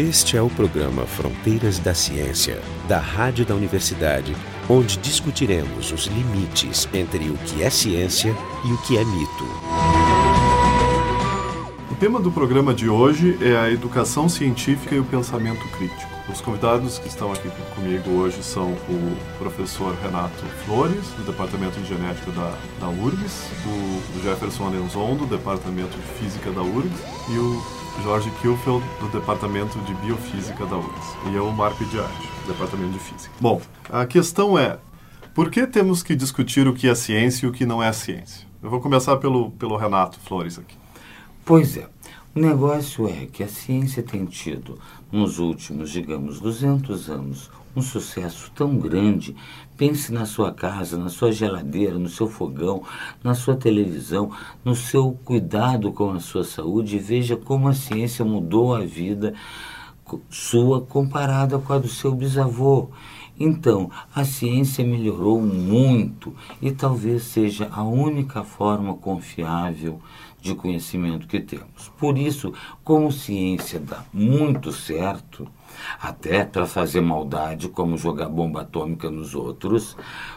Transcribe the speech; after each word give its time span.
Este 0.00 0.34
é 0.34 0.40
o 0.40 0.48
programa 0.48 1.04
Fronteiras 1.04 1.78
da 1.78 1.92
Ciência, 1.92 2.62
da 2.88 2.98
Rádio 2.98 3.44
da 3.44 3.54
Universidade, 3.54 4.34
onde 4.66 4.96
discutiremos 4.96 5.92
os 5.92 6.06
limites 6.06 6.88
entre 6.94 7.28
o 7.28 7.34
que 7.34 7.62
é 7.62 7.68
ciência 7.68 8.34
e 8.64 8.72
o 8.72 8.78
que 8.78 8.96
é 8.96 9.04
mito. 9.04 9.44
O 11.90 11.94
tema 11.96 12.18
do 12.18 12.32
programa 12.32 12.72
de 12.72 12.88
hoje 12.88 13.36
é 13.42 13.54
a 13.54 13.70
educação 13.70 14.26
científica 14.26 14.94
e 14.94 14.98
o 14.98 15.04
pensamento 15.04 15.68
crítico. 15.68 16.10
Os 16.30 16.40
convidados 16.40 16.98
que 16.98 17.08
estão 17.08 17.30
aqui 17.30 17.50
comigo 17.74 18.10
hoje 18.12 18.42
são 18.42 18.72
o 18.72 19.16
professor 19.38 19.94
Renato 20.02 20.46
Flores, 20.64 21.08
do 21.18 21.26
Departamento 21.26 21.78
de 21.78 21.86
Genética 21.86 22.30
da, 22.30 22.56
da 22.80 22.88
URGS, 22.88 23.50
o 23.66 24.22
Jefferson 24.22 24.68
Alenzon, 24.68 25.16
do 25.16 25.26
Departamento 25.26 25.94
de 25.94 26.06
Física 26.18 26.50
da 26.52 26.62
URGS, 26.62 27.02
e 27.28 27.36
o 27.36 27.79
Jorge 28.02 28.30
Kilfeld, 28.40 28.84
do 29.00 29.08
Departamento 29.08 29.78
de 29.80 29.94
Biofísica 29.94 30.64
da 30.66 30.76
URGS. 30.76 31.16
E 31.30 31.34
eu, 31.34 31.50
Marco 31.52 31.84
Diarte, 31.84 32.28
do 32.44 32.52
Departamento 32.52 32.92
de 32.92 32.98
Física. 32.98 33.32
Bom, 33.40 33.60
a 33.90 34.06
questão 34.06 34.58
é, 34.58 34.78
por 35.34 35.50
que 35.50 35.66
temos 35.66 36.02
que 36.02 36.14
discutir 36.14 36.66
o 36.66 36.74
que 36.74 36.88
é 36.88 36.94
ciência 36.94 37.46
e 37.46 37.48
o 37.48 37.52
que 37.52 37.66
não 37.66 37.82
é 37.82 37.92
ciência? 37.92 38.46
Eu 38.62 38.70
vou 38.70 38.80
começar 38.80 39.16
pelo, 39.18 39.50
pelo 39.52 39.76
Renato 39.76 40.18
Flores 40.20 40.58
aqui. 40.58 40.76
Pois 41.44 41.76
é. 41.76 41.88
O 42.34 42.40
negócio 42.40 43.08
é 43.08 43.26
que 43.26 43.42
a 43.42 43.48
ciência 43.48 44.02
tem 44.02 44.24
tido, 44.24 44.78
nos 45.10 45.38
últimos, 45.38 45.90
digamos, 45.90 46.40
200 46.40 47.10
anos, 47.10 47.50
um 47.74 47.82
sucesso 47.82 48.50
tão 48.54 48.76
grande. 48.76 49.34
Pense 49.76 50.12
na 50.12 50.26
sua 50.26 50.52
casa, 50.52 50.98
na 50.98 51.08
sua 51.08 51.32
geladeira, 51.32 51.98
no 51.98 52.08
seu 52.08 52.28
fogão, 52.28 52.82
na 53.22 53.34
sua 53.34 53.56
televisão, 53.56 54.30
no 54.64 54.74
seu 54.74 55.12
cuidado 55.24 55.92
com 55.92 56.10
a 56.10 56.20
sua 56.20 56.44
saúde 56.44 56.96
e 56.96 57.00
veja 57.00 57.36
como 57.36 57.68
a 57.68 57.74
ciência 57.74 58.24
mudou 58.24 58.74
a 58.74 58.80
vida 58.80 59.34
sua 60.28 60.80
comparada 60.80 61.58
com 61.58 61.72
a 61.72 61.78
do 61.78 61.88
seu 61.88 62.14
bisavô. 62.14 62.88
Então, 63.38 63.90
a 64.14 64.24
ciência 64.24 64.84
melhorou 64.84 65.40
muito 65.40 66.34
e 66.60 66.70
talvez 66.70 67.22
seja 67.24 67.68
a 67.72 67.82
única 67.82 68.44
forma 68.44 68.94
confiável 68.94 70.00
de 70.40 70.54
conhecimento 70.54 71.26
que 71.26 71.40
temos. 71.40 71.90
Por 71.98 72.18
isso, 72.18 72.52
como 72.84 73.12
ciência 73.12 73.78
dá 73.78 74.04
muito 74.12 74.72
certo, 74.72 75.48
até 76.00 76.44
para 76.44 76.66
fazer 76.66 77.00
maldade, 77.00 77.68
como 77.68 77.96
jogar 77.96 78.28
bomba 78.28 78.62
atômica 78.62 79.10
nos 79.10 79.34
outros, 79.34 79.96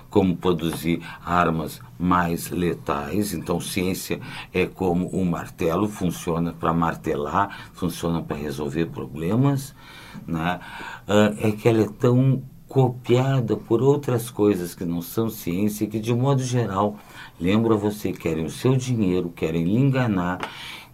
como 0.10 0.36
produzir 0.36 1.02
armas 1.26 1.82
mais 1.98 2.50
letais. 2.50 3.34
Então, 3.34 3.60
ciência 3.60 4.20
é 4.54 4.66
como 4.66 5.10
um 5.16 5.26
martelo, 5.26 5.88
funciona 5.88 6.54
para 6.54 6.74
martelar, 6.74 7.70
funciona 7.74 8.22
para 8.22 8.38
resolver 8.38 8.88
problemas. 8.88 9.74
Né? 10.28 10.60
Ah, 11.08 11.34
é 11.40 11.52
que 11.52 11.68
ela 11.68 11.84
é 11.84 11.90
tão 11.90 12.44
copiada 12.74 13.56
por 13.56 13.84
outras 13.84 14.32
coisas 14.32 14.74
que 14.74 14.84
não 14.84 15.00
são 15.00 15.30
ciência, 15.30 15.86
que 15.86 16.00
de 16.00 16.12
modo 16.12 16.42
geral, 16.44 16.98
lembro 17.40 17.76
a 17.76 17.78
você, 17.78 18.12
querem 18.12 18.46
o 18.46 18.50
seu 18.50 18.76
dinheiro, 18.76 19.30
querem 19.30 19.64
lhe 19.64 19.78
enganar, 19.78 20.40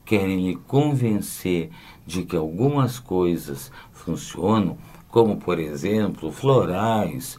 querem 0.03 0.45
lhe 0.45 0.55
convencer 0.55 1.69
de 2.09 2.23
que 2.23 2.35
algumas 2.35 2.97
coisas 2.97 3.71
funcionam, 3.93 4.75
como 5.09 5.37
por 5.37 5.59
exemplo 5.59 6.31
florais, 6.31 7.37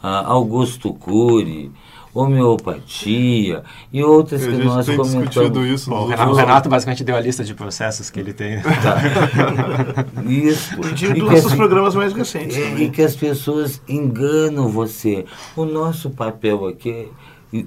Augusto 0.00 0.94
Cury, 0.94 1.72
homeopatia 2.14 3.64
e 3.92 4.00
outras 4.04 4.46
que 4.46 4.52
nós 4.52 4.86
tem 4.86 4.96
comentamos. 4.96 5.66
Isso 5.68 5.90
Bom, 5.90 6.04
o 6.04 6.34
Renato 6.34 6.68
basicamente 6.68 7.02
deu 7.02 7.16
a 7.16 7.20
lista 7.20 7.42
de 7.42 7.52
processos 7.52 8.10
que 8.10 8.20
ele 8.20 8.32
tem. 8.32 8.62
Tá. 8.62 9.02
Isso. 10.24 10.76
E 10.80 10.94
de 10.94 11.20
nossos 11.20 11.54
programas 11.54 11.96
mais 11.96 12.12
recentes. 12.12 12.56
E, 12.56 12.84
e 12.84 12.90
que 12.90 13.02
as 13.02 13.16
pessoas 13.16 13.82
enganam 13.88 14.68
você. 14.68 15.24
O 15.56 15.64
nosso 15.64 16.10
papel 16.10 16.68
aqui 16.68 17.08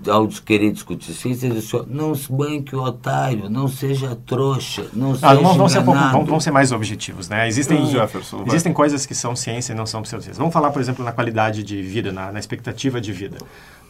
ao 0.10 0.28
querer 0.28 0.72
discutir 0.72 1.14
ciência, 1.14 1.46
ele 1.46 1.60
disse, 1.60 1.80
não 1.88 2.16
se 2.16 2.32
banque 2.32 2.76
o 2.76 2.82
otário, 2.82 3.50
não 3.50 3.68
seja 3.68 4.16
trouxa, 4.26 4.88
não 4.94 5.12
ah, 5.12 5.16
seja 5.16 5.36
vamos, 5.36 5.72
ser 5.72 5.80
um 5.80 5.86
pouco, 5.86 6.00
vamos, 6.00 6.28
vamos, 6.28 6.44
ser 6.44 6.52
mais 6.52 6.72
objetivos, 6.72 7.30
né? 7.30 7.48
Existem, 7.48 7.86
Jefferson, 7.86 8.44
existem 8.48 8.74
coisas 8.74 9.06
que 9.06 9.14
são 9.14 9.36
ciência 9.36 9.74
e 9.74 9.76
não 9.76 9.86
são 9.86 10.02
pseudociência. 10.02 10.40
Vamos 10.40 10.54
falar, 10.54 10.72
por 10.72 10.82
exemplo, 10.82 11.06
na 11.06 11.12
qualidade 11.12 11.64
de 11.64 11.82
vida, 11.84 12.12
na, 12.12 12.32
na 12.32 12.40
expectativa 12.40 13.00
de 13.00 13.14
vida. 13.14 13.38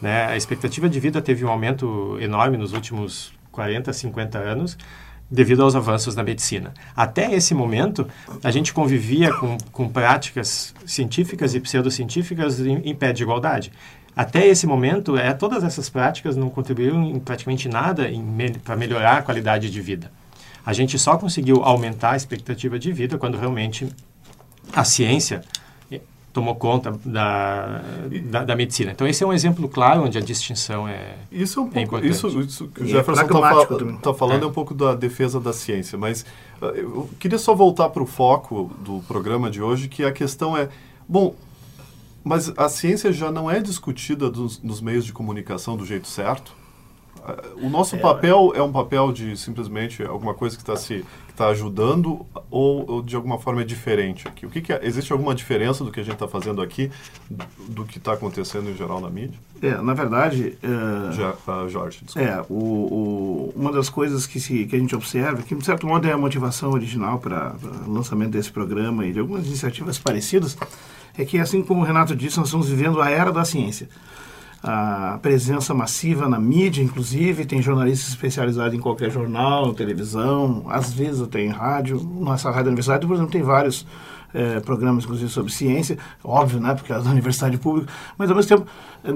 Né? 0.00 0.26
A 0.26 0.36
expectativa 0.36 0.88
de 0.88 1.00
vida 1.00 1.22
teve 1.22 1.44
um 1.44 1.48
aumento 1.48 2.18
enorme 2.20 2.58
nos 2.58 2.74
últimos 2.74 3.32
40, 3.50 3.90
50 3.90 4.38
anos, 4.38 4.76
devido 5.30 5.62
aos 5.62 5.74
avanços 5.74 6.14
na 6.14 6.22
medicina. 6.22 6.72
Até 6.94 7.32
esse 7.34 7.54
momento, 7.54 8.06
a 8.44 8.50
gente 8.50 8.72
convivia 8.72 9.32
com, 9.32 9.56
com 9.72 9.88
práticas 9.88 10.74
científicas 10.84 11.54
e 11.54 11.60
pseudocientíficas 11.60 12.60
em, 12.60 12.76
em 12.84 12.94
pé 12.94 13.12
de 13.12 13.22
igualdade. 13.22 13.72
Até 14.16 14.46
esse 14.46 14.66
momento, 14.66 15.18
é, 15.18 15.34
todas 15.34 15.62
essas 15.62 15.90
práticas 15.90 16.36
não 16.36 16.48
contribuíram 16.48 17.04
em 17.04 17.20
praticamente 17.20 17.68
nada 17.68 18.08
me, 18.08 18.52
para 18.52 18.74
melhorar 18.74 19.18
a 19.18 19.22
qualidade 19.22 19.70
de 19.70 19.80
vida. 19.82 20.10
A 20.64 20.72
gente 20.72 20.98
só 20.98 21.18
conseguiu 21.18 21.62
aumentar 21.62 22.12
a 22.12 22.16
expectativa 22.16 22.78
de 22.78 22.90
vida 22.92 23.18
quando 23.18 23.36
realmente 23.36 23.86
a 24.72 24.84
ciência 24.84 25.42
eh, 25.92 26.00
tomou 26.32 26.56
conta 26.56 26.98
da, 27.04 27.82
da, 28.24 28.44
da, 28.44 28.56
medicina. 28.56 28.90
Então, 28.90 29.06
esse 29.06 29.22
é 29.22 29.26
um 29.26 29.34
exemplo 29.34 29.68
claro 29.68 30.02
onde 30.02 30.16
a 30.16 30.20
distinção 30.20 30.88
é, 30.88 31.14
isso 31.30 31.60
é, 31.60 31.62
um 31.62 31.66
é 31.66 31.86
pouco, 31.86 31.98
é 31.98 32.08
Isso, 32.08 32.40
isso 32.40 32.68
que 32.68 32.82
o 32.82 32.86
Jefferson 32.86 33.22
está 33.22 33.66
tá 34.02 34.14
falando 34.14 34.42
é. 34.42 34.44
é. 34.44 34.48
um 34.48 34.52
pouco 34.52 34.74
da 34.74 34.94
defesa 34.94 35.38
da 35.38 35.52
ciência, 35.52 35.96
mas 35.96 36.24
uh, 36.60 36.64
eu 36.74 37.10
queria 37.20 37.38
só 37.38 37.54
voltar 37.54 37.90
para 37.90 38.02
o 38.02 38.06
foco 38.06 38.72
do 38.80 39.00
programa 39.06 39.50
de 39.50 39.62
hoje, 39.62 39.88
que 39.88 40.02
a 40.02 40.10
questão 40.10 40.56
é, 40.56 40.68
bom, 41.06 41.34
mas 42.26 42.52
a 42.56 42.68
ciência 42.68 43.12
já 43.12 43.30
não 43.30 43.48
é 43.48 43.60
discutida 43.60 44.28
dos, 44.28 44.60
nos 44.60 44.80
meios 44.80 45.04
de 45.04 45.12
comunicação 45.12 45.76
do 45.76 45.86
jeito 45.86 46.08
certo? 46.08 46.52
O 47.62 47.70
nosso 47.70 47.94
é, 47.94 48.00
papel 48.00 48.52
é 48.52 48.60
um 48.60 48.72
papel 48.72 49.12
de 49.12 49.36
simplesmente 49.36 50.02
alguma 50.02 50.34
coisa 50.34 50.56
que 50.56 50.62
está 50.62 50.74
se 50.74 51.04
está 51.28 51.48
ajudando 51.48 52.26
ou, 52.50 52.90
ou, 52.90 53.02
de 53.02 53.14
alguma 53.14 53.38
forma 53.38 53.60
é 53.60 53.64
diferente 53.64 54.26
aqui? 54.26 54.44
O 54.44 54.50
que, 54.50 54.60
que 54.60 54.72
é, 54.72 54.80
existe 54.82 55.12
alguma 55.12 55.36
diferença 55.36 55.84
do 55.84 55.92
que 55.92 56.00
a 56.00 56.02
gente 56.02 56.14
está 56.14 56.26
fazendo 56.26 56.60
aqui 56.60 56.90
do 57.68 57.84
que 57.84 57.98
está 57.98 58.14
acontecendo 58.14 58.70
em 58.70 58.74
geral 58.74 59.00
na 59.00 59.10
mídia? 59.10 59.38
É, 59.62 59.76
na 59.80 59.94
verdade, 59.94 60.58
é, 60.62 61.12
Já, 61.12 61.32
uh, 61.32 61.68
Jorge, 61.68 62.00
desculpa. 62.04 62.28
É, 62.28 62.44
o, 62.48 62.54
o, 62.54 63.52
uma 63.54 63.70
das 63.70 63.88
coisas 63.88 64.26
que, 64.26 64.40
se, 64.40 64.66
que 64.66 64.74
a 64.74 64.78
gente 64.78 64.96
observa, 64.96 65.42
que 65.42 65.54
de 65.54 65.64
certo 65.64 65.86
modo 65.86 66.08
é 66.08 66.12
a 66.12 66.18
motivação 66.18 66.72
original 66.72 67.20
para 67.20 67.54
o 67.86 67.92
lançamento 67.92 68.30
desse 68.30 68.50
programa 68.50 69.06
e 69.06 69.12
de 69.12 69.20
algumas 69.20 69.46
iniciativas 69.46 69.98
parecidas, 69.98 70.56
é 71.18 71.24
que, 71.24 71.38
assim 71.38 71.62
como 71.62 71.80
o 71.80 71.84
Renato 71.84 72.14
disse, 72.14 72.38
nós 72.38 72.48
estamos 72.48 72.68
vivendo 72.68 73.00
a 73.00 73.10
era 73.10 73.32
da 73.32 73.44
ciência. 73.44 73.88
A 74.62 75.18
presença 75.22 75.72
massiva 75.72 76.28
na 76.28 76.40
mídia, 76.40 76.82
inclusive, 76.82 77.44
tem 77.44 77.62
jornalistas 77.62 78.08
especializados 78.08 78.74
em 78.74 78.80
qualquer 78.80 79.10
jornal, 79.10 79.72
televisão, 79.74 80.64
às 80.68 80.92
vezes 80.92 81.26
tem 81.28 81.48
rádio. 81.48 82.00
Nossa 82.02 82.48
rádio 82.48 82.64
da 82.64 82.70
universidade, 82.70 83.06
por 83.06 83.14
exemplo, 83.14 83.30
tem 83.30 83.42
vários 83.42 83.86
é, 84.34 84.60
programas, 84.60 85.04
inclusive, 85.04 85.30
sobre 85.30 85.52
ciência, 85.52 85.96
óbvio, 86.22 86.60
né, 86.60 86.74
porque 86.74 86.92
é 86.92 86.98
da 86.98 87.10
universidade 87.10 87.56
pública, 87.58 87.92
mas, 88.18 88.28
ao 88.28 88.36
mesmo 88.36 88.56
tempo, 88.56 88.66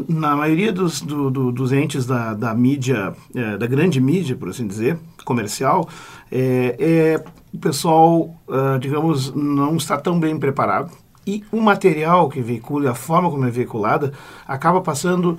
na 0.09 0.37
maioria 0.37 0.72
dos, 0.72 1.00
do, 1.00 1.31
do, 1.31 1.50
dos 1.53 1.72
entes 1.72 2.06
da, 2.06 2.33
da 2.33 2.55
mídia, 2.55 3.12
é, 3.34 3.59
da 3.59 3.66
grande 3.66 4.00
mídia, 4.00 4.37
por 4.37 4.49
assim 4.49 4.66
dizer, 4.66 4.99
comercial, 5.25 5.89
é, 6.31 6.77
é 6.78 7.25
o 7.53 7.59
pessoal, 7.59 8.33
uh, 8.47 8.78
digamos, 8.78 9.34
não 9.34 9.77
está 9.77 9.99
tão 9.99 10.21
bem 10.21 10.39
preparado 10.39 10.93
e 11.26 11.44
o 11.53 11.60
material 11.60 12.28
que 12.28 12.41
veicula, 12.41 12.91
a 12.91 12.94
forma 12.94 13.31
como 13.31 13.44
é 13.44 13.50
veiculada, 13.50 14.12
acaba 14.47 14.81
passando 14.81 15.38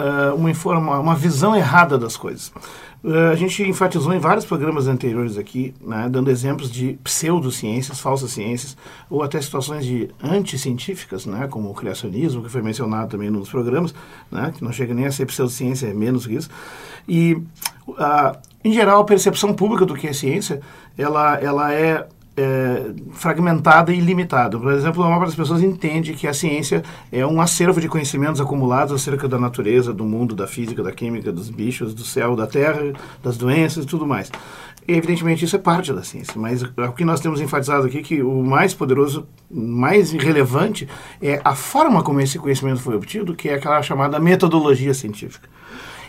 uh, 0.00 0.34
uma, 0.34 0.50
informa, 0.50 0.98
uma 0.98 1.14
visão 1.14 1.54
errada 1.54 1.98
das 1.98 2.16
coisas. 2.16 2.52
Uh, 3.02 3.30
a 3.32 3.34
gente 3.34 3.62
enfatizou 3.62 4.12
em 4.12 4.18
vários 4.18 4.44
programas 4.44 4.86
anteriores 4.86 5.38
aqui, 5.38 5.74
né, 5.80 6.08
dando 6.10 6.30
exemplos 6.30 6.70
de 6.70 6.98
pseudociências, 7.02 7.98
falsas 8.00 8.32
ciências, 8.32 8.76
ou 9.08 9.22
até 9.22 9.40
situações 9.40 9.86
de 9.86 10.10
anticientíficas, 10.22 11.24
né, 11.24 11.46
como 11.48 11.70
o 11.70 11.74
criacionismo, 11.74 12.42
que 12.42 12.50
foi 12.50 12.60
mencionado 12.60 13.10
também 13.10 13.30
nos 13.30 13.48
programas, 13.48 13.94
né, 14.30 14.52
que 14.54 14.62
não 14.62 14.72
chega 14.72 14.92
nem 14.92 15.06
a 15.06 15.12
ser 15.12 15.26
pseudociência, 15.26 15.86
é 15.86 15.94
menos 15.94 16.26
que 16.26 16.34
isso. 16.34 16.50
E, 17.08 17.34
uh, 17.88 18.36
em 18.62 18.72
geral, 18.72 19.00
a 19.00 19.04
percepção 19.04 19.54
pública 19.54 19.86
do 19.86 19.94
que 19.94 20.06
é 20.06 20.12
ciência, 20.12 20.60
ela, 20.98 21.36
ela 21.36 21.72
é 21.72 22.06
é, 22.36 22.92
fragmentada 23.12 23.92
e 23.92 24.00
limitada. 24.00 24.58
Por 24.58 24.72
exemplo, 24.72 25.02
a 25.02 25.06
maioria 25.06 25.26
das 25.26 25.34
pessoas 25.34 25.62
entende 25.62 26.14
que 26.14 26.26
a 26.26 26.34
ciência 26.34 26.82
é 27.10 27.26
um 27.26 27.40
acervo 27.40 27.80
de 27.80 27.88
conhecimentos 27.88 28.40
acumulados 28.40 28.92
acerca 28.92 29.28
da 29.28 29.38
natureza, 29.38 29.92
do 29.92 30.04
mundo, 30.04 30.34
da 30.34 30.46
física, 30.46 30.82
da 30.82 30.92
química, 30.92 31.32
dos 31.32 31.50
bichos, 31.50 31.94
do 31.94 32.04
céu, 32.04 32.36
da 32.36 32.46
terra, 32.46 32.92
das 33.22 33.36
doenças 33.36 33.84
e 33.84 33.86
tudo 33.86 34.06
mais. 34.06 34.30
E, 34.88 34.92
evidentemente, 34.92 35.44
isso 35.44 35.54
é 35.54 35.58
parte 35.58 35.92
da 35.92 36.02
ciência, 36.02 36.34
mas 36.36 36.62
o 36.62 36.92
que 36.96 37.04
nós 37.04 37.20
temos 37.20 37.40
enfatizado 37.40 37.86
aqui 37.86 37.98
é 37.98 38.02
que 38.02 38.22
o 38.22 38.42
mais 38.42 38.74
poderoso, 38.74 39.26
mais 39.50 40.10
relevante, 40.12 40.88
é 41.20 41.40
a 41.44 41.54
forma 41.54 42.02
como 42.02 42.20
esse 42.20 42.38
conhecimento 42.38 42.80
foi 42.80 42.96
obtido, 42.96 43.34
que 43.34 43.48
é 43.48 43.54
aquela 43.54 43.82
chamada 43.82 44.18
metodologia 44.18 44.94
científica. 44.94 45.48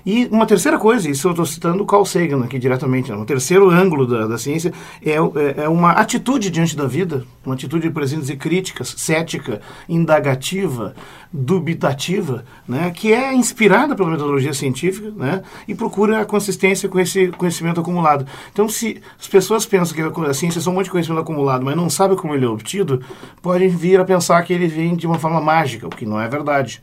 E 0.05 0.27
uma 0.31 0.45
terceira 0.45 0.77
coisa, 0.77 1.09
isso 1.09 1.27
eu 1.27 1.31
estou 1.31 1.45
citando 1.45 1.83
o 1.83 1.85
Carl 1.85 2.05
Sagan 2.05 2.43
aqui 2.43 2.57
diretamente, 2.57 3.11
né? 3.11 3.17
um 3.17 3.25
terceiro 3.25 3.69
ângulo 3.69 4.07
da, 4.07 4.27
da 4.27 4.37
ciência 4.37 4.73
é, 5.03 5.11
é, 5.11 5.63
é, 5.63 5.69
uma 5.69 5.91
atitude 5.91 6.49
diante 6.49 6.75
da 6.75 6.87
vida, 6.87 7.23
uma 7.45 7.53
atitude, 7.55 7.89
por 7.89 8.01
exemplo, 8.01 8.21
dizer, 8.21 8.37
crítica, 8.37 8.83
cética, 8.83 9.61
indagativa, 9.87 10.95
dubitativa, 11.31 12.43
né? 12.67 12.91
que 12.91 13.13
é 13.13 13.33
inspirada 13.33 13.95
pela 13.95 14.09
metodologia 14.09 14.53
científica 14.53 15.11
né? 15.15 15.43
e 15.67 15.75
procura 15.75 16.21
a 16.21 16.25
consistência 16.25 16.89
com 16.89 16.99
esse 16.99 17.27
conhecimento 17.29 17.79
acumulado. 17.79 18.25
Então, 18.51 18.67
se 18.67 19.01
as 19.19 19.27
pessoas 19.27 19.65
pensam 19.65 19.95
que 19.95 20.21
a 20.21 20.33
ciência 20.33 20.59
é 20.59 20.61
só 20.61 20.71
um 20.71 20.73
monte 20.73 20.85
de 20.85 20.91
conhecimento 20.91 21.21
acumulado, 21.21 21.63
mas 21.63 21.75
não 21.75 21.89
sabem 21.89 22.17
como 22.17 22.33
ele 22.33 22.45
é 22.45 22.49
obtido, 22.49 23.01
podem 23.41 23.69
vir 23.69 23.99
a 23.99 24.05
pensar 24.05 24.41
que 24.43 24.51
ele 24.51 24.67
vem 24.67 24.95
de 24.95 25.05
uma 25.05 25.19
forma 25.19 25.39
mágica, 25.39 25.85
o 25.85 25.89
que 25.89 26.05
não 26.05 26.19
é 26.19 26.27
verdade. 26.27 26.81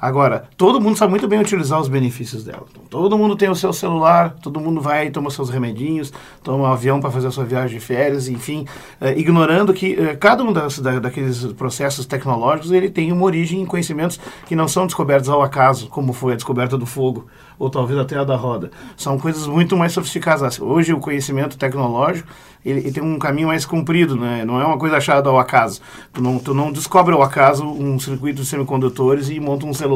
Agora, 0.00 0.48
todo 0.56 0.80
mundo 0.80 0.96
sabe 0.96 1.10
muito 1.10 1.26
bem 1.26 1.40
utilizar 1.40 1.80
os 1.80 1.88
benefícios 1.88 2.44
dela. 2.44 2.64
Então, 2.70 2.84
todo 2.88 3.18
mundo 3.18 3.34
tem 3.34 3.48
o 3.48 3.54
seu 3.54 3.72
celular, 3.72 4.36
todo 4.40 4.60
mundo 4.60 4.80
vai 4.80 5.08
e 5.08 5.10
toma 5.10 5.28
seus 5.28 5.50
remedinhos, 5.50 6.12
toma 6.40 6.68
um 6.68 6.72
avião 6.72 7.00
para 7.00 7.10
fazer 7.10 7.26
a 7.26 7.30
sua 7.32 7.44
viagem 7.44 7.78
de 7.78 7.84
férias, 7.84 8.28
enfim, 8.28 8.64
eh, 9.00 9.18
ignorando 9.18 9.74
que 9.74 9.94
eh, 9.94 10.14
cada 10.14 10.44
um 10.44 10.52
das, 10.52 10.78
da, 10.78 11.00
daqueles 11.00 11.44
processos 11.54 12.06
tecnológicos 12.06 12.70
ele 12.70 12.88
tem 12.88 13.10
uma 13.10 13.24
origem 13.24 13.60
em 13.60 13.66
conhecimentos 13.66 14.20
que 14.46 14.54
não 14.54 14.68
são 14.68 14.86
descobertos 14.86 15.28
ao 15.28 15.42
acaso, 15.42 15.88
como 15.88 16.12
foi 16.12 16.34
a 16.34 16.36
descoberta 16.36 16.78
do 16.78 16.86
fogo 16.86 17.26
ou 17.58 17.68
talvez 17.68 17.98
até 17.98 18.16
a 18.16 18.24
da 18.24 18.36
roda. 18.36 18.70
São 18.96 19.18
coisas 19.18 19.46
muito 19.46 19.76
mais 19.76 19.92
sofisticadas. 19.92 20.60
Hoje 20.60 20.92
o 20.92 21.00
conhecimento 21.00 21.58
tecnológico 21.58 22.28
ele, 22.64 22.80
ele, 22.80 22.92
tem 22.92 23.02
um 23.02 23.18
caminho 23.18 23.48
mais 23.48 23.64
comprido, 23.64 24.16
né? 24.16 24.44
não 24.44 24.60
é 24.60 24.64
uma 24.64 24.78
coisa 24.78 24.96
achada 24.96 25.28
ao 25.28 25.38
acaso. 25.38 25.80
Tu 26.12 26.22
não, 26.22 26.38
tu 26.38 26.52
não 26.52 26.72
descobre 26.72 27.14
ao 27.14 27.22
acaso 27.22 27.64
um 27.64 27.98
circuito 27.98 28.42
de 28.42 28.48
semicondutores 28.48 29.28
e 29.28 29.40
monta 29.40 29.66
um 29.66 29.74
celular. 29.74 29.87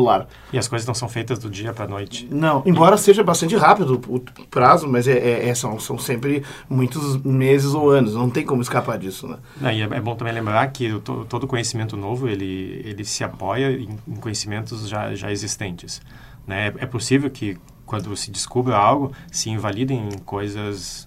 E 0.53 0.59
as 0.59 0.69
coisas 0.69 0.87
não 0.87 0.95
são 0.95 1.09
feitas 1.09 1.39
do 1.39 1.51
dia 1.51 1.73
para 1.73 1.85
a 1.85 1.89
noite. 1.89 2.29
Não, 2.31 2.63
embora 2.67 2.97
seja 2.97 3.23
bastante 3.23 3.57
rápido 3.57 4.01
o 4.09 4.21
prazo, 4.47 4.89
mas 4.89 5.09
é, 5.09 5.13
é, 5.13 5.49
é, 5.49 5.55
são, 5.55 5.79
são 5.79 5.99
sempre 5.99 6.43
muitos 6.69 7.17
meses 7.23 7.75
ou 7.75 7.91
anos, 7.91 8.15
não 8.15 8.31
tem 8.31 8.45
como 8.45 8.63
escapar 8.63 8.99
disso. 8.99 9.27
Né? 9.27 9.37
É, 9.63 9.75
e 9.75 9.83
é, 9.83 9.85
é 9.85 10.01
bom 10.01 10.15
também 10.15 10.33
lembrar 10.33 10.67
que 10.69 10.99
to, 11.01 11.27
todo 11.29 11.47
conhecimento 11.47 11.97
novo 11.97 12.29
ele, 12.29 12.83
ele 12.85 13.05
se 13.05 13.25
apoia 13.25 13.71
em, 13.73 13.99
em 14.07 14.17
conhecimentos 14.17 14.89
já, 14.89 15.15
já 15.15 15.31
existentes. 15.31 16.01
Né? 16.47 16.73
É 16.79 16.87
possível 16.87 17.31
que, 17.31 17.57
quando 17.87 18.17
se 18.17 18.31
descubra 18.31 18.77
algo, 18.77 19.13
se 19.31 19.51
invalidem 19.51 20.09
coisas 20.25 21.07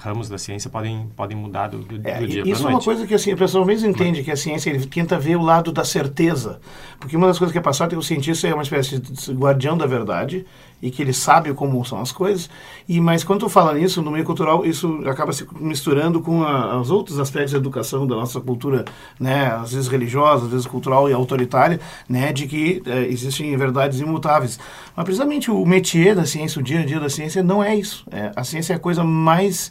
ramos 0.00 0.28
da 0.30 0.38
ciência 0.38 0.70
podem, 0.70 1.10
podem 1.14 1.36
mudar 1.36 1.68
do, 1.68 1.78
do, 1.78 1.96
é, 2.08 2.18
do 2.18 2.26
dia 2.26 2.42
para 2.42 2.50
Isso 2.50 2.66
é 2.66 2.70
uma 2.70 2.80
coisa 2.80 3.06
que 3.06 3.14
assim, 3.14 3.32
a 3.32 3.36
pessoa 3.36 3.64
mesmo 3.66 3.88
entende, 3.88 4.24
que 4.24 4.30
a 4.30 4.36
ciência 4.36 4.70
ele 4.70 4.86
tenta 4.86 5.18
ver 5.18 5.36
o 5.36 5.42
lado 5.42 5.70
da 5.70 5.84
certeza. 5.84 6.58
Porque 6.98 7.16
uma 7.16 7.26
das 7.26 7.38
coisas 7.38 7.52
que 7.52 7.58
é 7.58 7.62
passada 7.62 7.92
é 7.92 7.94
que 7.94 8.00
o 8.00 8.02
cientista 8.02 8.48
é 8.48 8.54
uma 8.54 8.62
espécie 8.62 8.98
de 8.98 9.32
guardião 9.32 9.76
da 9.76 9.86
verdade 9.86 10.46
e 10.82 10.90
que 10.90 11.02
ele 11.02 11.12
sabe 11.12 11.52
como 11.54 11.84
são 11.84 12.00
as 12.00 12.12
coisas. 12.12 12.48
E 12.88 13.00
mas 13.00 13.22
quando 13.24 13.40
tu 13.40 13.48
fala 13.48 13.74
nisso 13.74 14.02
no 14.02 14.10
meio 14.10 14.24
cultural, 14.24 14.64
isso 14.64 15.02
acaba 15.06 15.32
se 15.32 15.46
misturando 15.58 16.20
com 16.20 16.40
os 16.80 16.90
outros 16.90 17.18
aspectos 17.18 17.52
da 17.52 17.58
educação 17.58 18.06
da 18.06 18.16
nossa 18.16 18.40
cultura, 18.40 18.84
né, 19.18 19.46
às 19.46 19.72
vezes 19.72 19.88
religiosa, 19.88 20.46
às 20.46 20.50
vezes 20.50 20.66
cultural 20.66 21.08
e 21.08 21.12
autoritária, 21.12 21.80
né, 22.08 22.32
de 22.32 22.46
que 22.46 22.82
é, 22.86 23.06
existem 23.06 23.56
verdades 23.56 24.00
imutáveis. 24.00 24.58
Mas 24.96 25.04
precisamente 25.04 25.50
o 25.50 25.64
métier 25.64 26.14
da 26.14 26.24
ciência, 26.24 26.60
o 26.60 26.62
dia 26.62 26.80
a 26.80 26.84
dia 26.84 27.00
da 27.00 27.08
ciência 27.08 27.42
não 27.42 27.62
é 27.62 27.74
isso. 27.74 28.04
É, 28.10 28.32
a 28.34 28.44
ciência 28.44 28.72
é 28.72 28.76
a 28.76 28.80
coisa 28.80 29.04
mais 29.04 29.70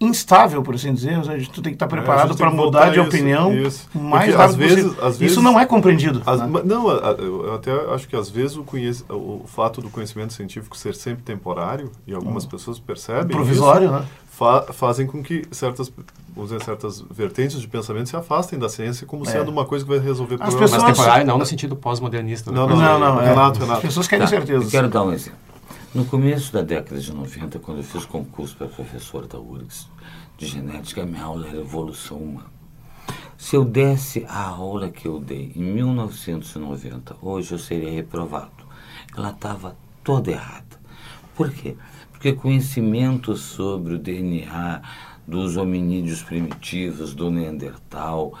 instável, 0.00 0.62
por 0.62 0.74
assim 0.74 0.92
dizer. 0.92 1.14
A 1.14 1.38
gente 1.38 1.50
tem 1.50 1.62
que 1.62 1.70
estar 1.70 1.86
é, 1.86 1.88
preparado 1.88 2.34
é, 2.34 2.36
para 2.36 2.50
mudar 2.50 2.90
de 2.90 2.98
isso, 2.98 3.08
opinião 3.08 3.52
isso. 3.54 3.88
mais 3.94 4.30
Porque, 4.30 4.42
às 4.42 4.54
vezes, 4.54 4.98
às 5.00 5.18
vezes, 5.18 5.32
Isso 5.32 5.42
não 5.42 5.58
é 5.58 5.64
compreendido. 5.64 6.22
As, 6.26 6.40
né? 6.40 6.60
Não, 6.64 6.90
eu 6.90 7.54
até 7.54 7.72
acho 7.94 8.06
que 8.06 8.16
às 8.16 8.28
vezes 8.28 8.56
o, 8.56 8.64
conhece, 8.64 9.04
o 9.08 9.42
fato 9.46 9.80
do 9.80 9.88
conhecimento 9.88 10.32
científico 10.32 10.76
ser 10.76 10.94
sempre 10.94 11.22
temporário, 11.22 11.90
e 12.06 12.14
algumas 12.14 12.44
hum. 12.44 12.48
pessoas 12.48 12.78
percebem 12.78 13.36
Provisório, 13.36 13.86
isso, 13.86 13.94
né? 13.94 14.06
Fa 14.30 14.62
fazem 14.70 15.06
com 15.06 15.22
que 15.22 15.46
certas 15.50 15.90
dizer, 16.44 16.62
certas 16.62 17.02
vertentes 17.10 17.58
de 17.58 17.66
pensamento 17.66 18.08
se 18.08 18.16
afastem 18.16 18.58
da 18.58 18.68
ciência 18.68 19.06
como 19.06 19.24
é. 19.24 19.30
sendo 19.30 19.50
uma 19.50 19.64
coisa 19.64 19.84
que 19.84 19.90
vai 19.90 19.98
resolver 19.98 20.34
As 20.34 20.54
problemas. 20.54 20.70
Pessoas... 20.70 20.82
Mas 20.82 20.96
temporário 20.96 21.26
não 21.26 21.38
no 21.38 21.46
sentido 21.46 21.74
pós-modernista. 21.74 22.50
Né? 22.50 22.58
Não, 22.58 22.68
não, 22.68 22.76
não, 22.76 22.98
não, 22.98 23.20
é. 23.20 23.30
Renato, 23.30 23.60
Renato. 23.60 23.78
As 23.78 23.80
pessoas 23.80 24.06
querem 24.06 24.26
tá, 24.26 24.30
certeza. 24.30 24.64
Eu 24.64 24.70
quero 24.70 24.88
dar 24.88 25.04
um 25.04 25.12
exemplo. 25.12 25.45
No 25.96 26.04
começo 26.04 26.52
da 26.52 26.60
década 26.60 27.00
de 27.00 27.10
90, 27.10 27.58
quando 27.58 27.78
eu 27.78 27.82
fiz 27.82 28.04
concurso 28.04 28.54
para 28.54 28.68
professor 28.68 29.26
da 29.26 29.40
URGS, 29.40 29.88
de 30.36 30.46
genética, 30.46 31.02
a 31.02 31.06
minha 31.06 31.22
aula 31.22 31.48
era 31.48 31.56
evolução 31.56 32.18
humana. 32.18 32.50
Se 33.38 33.56
eu 33.56 33.64
desse 33.64 34.26
a 34.28 34.42
aula 34.42 34.90
que 34.90 35.08
eu 35.08 35.18
dei 35.18 35.54
em 35.56 35.62
1990, 35.62 37.16
hoje 37.22 37.52
eu 37.52 37.58
seria 37.58 37.90
reprovado. 37.90 38.66
Ela 39.16 39.30
estava 39.30 39.74
toda 40.04 40.30
errada. 40.30 40.78
Por 41.34 41.50
quê? 41.50 41.78
Porque 42.12 42.34
conhecimento 42.34 43.34
sobre 43.34 43.94
o 43.94 43.98
DNA 43.98 44.82
dos 45.26 45.56
hominídeos 45.56 46.22
primitivos, 46.22 47.14
do 47.14 47.30
Neandertal, 47.30 48.34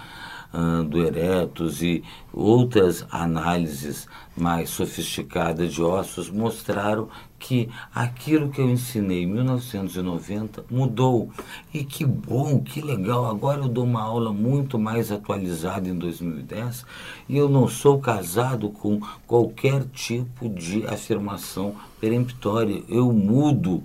do 0.88 1.04
Eretos 1.04 1.82
e 1.82 2.02
outras 2.32 3.04
análises 3.10 4.06
mais 4.36 4.70
sofisticadas 4.70 5.72
de 5.72 5.82
ossos 5.82 6.30
mostraram 6.30 7.08
que 7.38 7.68
aquilo 7.94 8.50
que 8.50 8.60
eu 8.60 8.68
ensinei 8.68 9.22
em 9.22 9.26
1990 9.26 10.64
mudou. 10.70 11.30
E 11.72 11.84
que 11.84 12.04
bom, 12.04 12.60
que 12.60 12.80
legal. 12.80 13.26
Agora 13.26 13.62
eu 13.62 13.68
dou 13.68 13.84
uma 13.84 14.02
aula 14.02 14.32
muito 14.32 14.78
mais 14.78 15.12
atualizada 15.12 15.88
em 15.88 15.94
2010 15.96 16.84
e 17.28 17.36
eu 17.36 17.48
não 17.48 17.68
sou 17.68 17.98
casado 17.98 18.70
com 18.70 19.00
qualquer 19.26 19.84
tipo 19.84 20.48
de 20.48 20.86
afirmação 20.86 21.74
peremptória. 22.00 22.82
Eu 22.88 23.12
mudo 23.12 23.82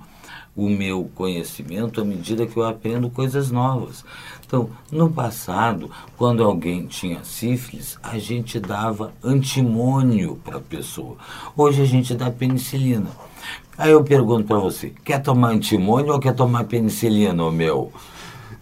o 0.55 0.69
meu 0.69 1.09
conhecimento 1.15 2.01
à 2.01 2.05
medida 2.05 2.45
que 2.45 2.57
eu 2.57 2.63
aprendo 2.63 3.09
coisas 3.09 3.51
novas. 3.51 4.03
Então, 4.45 4.69
no 4.91 5.09
passado, 5.09 5.89
quando 6.17 6.43
alguém 6.43 6.85
tinha 6.85 7.23
sífilis, 7.23 7.97
a 8.03 8.17
gente 8.17 8.59
dava 8.59 9.13
antimônio 9.23 10.35
para 10.43 10.57
a 10.57 10.61
pessoa. 10.61 11.15
Hoje 11.55 11.81
a 11.81 11.85
gente 11.85 12.13
dá 12.13 12.29
penicilina. 12.29 13.07
Aí 13.81 13.89
eu 13.89 14.03
pergunto 14.03 14.43
para 14.43 14.59
você, 14.59 14.93
quer 15.03 15.19
tomar 15.23 15.49
antimônio 15.49 16.13
ou 16.13 16.19
quer 16.19 16.35
tomar 16.35 16.65
penicilina, 16.65 17.43
o 17.43 17.51
meu? 17.51 17.91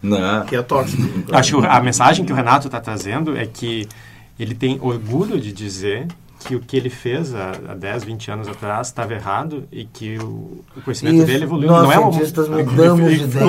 Né? 0.01 0.45
Que 0.47 0.55
é 0.55 0.61
tóxico. 0.61 1.03
Acho 1.33 1.59
que 1.59 1.67
a 1.67 1.81
mensagem 1.81 2.23
que 2.23 2.31
o 2.31 2.35
Renato 2.35 2.67
está 2.67 2.79
trazendo 2.79 3.35
é 3.35 3.45
que 3.45 3.85
ele 4.39 4.55
tem 4.55 4.79
orgulho 4.81 5.37
de 5.37 5.51
dizer 5.51 6.07
que 6.39 6.55
o 6.55 6.59
que 6.59 6.77
ele 6.77 6.89
fez 6.89 7.35
há, 7.35 7.51
há 7.67 7.75
10, 7.75 8.05
20 8.05 8.31
anos 8.31 8.47
atrás 8.47 8.87
estava 8.87 9.13
errado 9.13 9.65
e 9.71 9.83
que 9.83 10.17
o, 10.17 10.63
o 10.75 10.81
conhecimento 10.83 11.17
Isso, 11.17 11.25
dele 11.25 11.43
evoluiu. 11.43 11.69
Nós, 11.69 11.83
não 11.83 11.91
é 11.91 12.11
cientistas, 12.11 12.47
uma... 12.47 12.63
mudamos 12.63 13.13
de 13.13 13.23
ideia. 13.23 13.45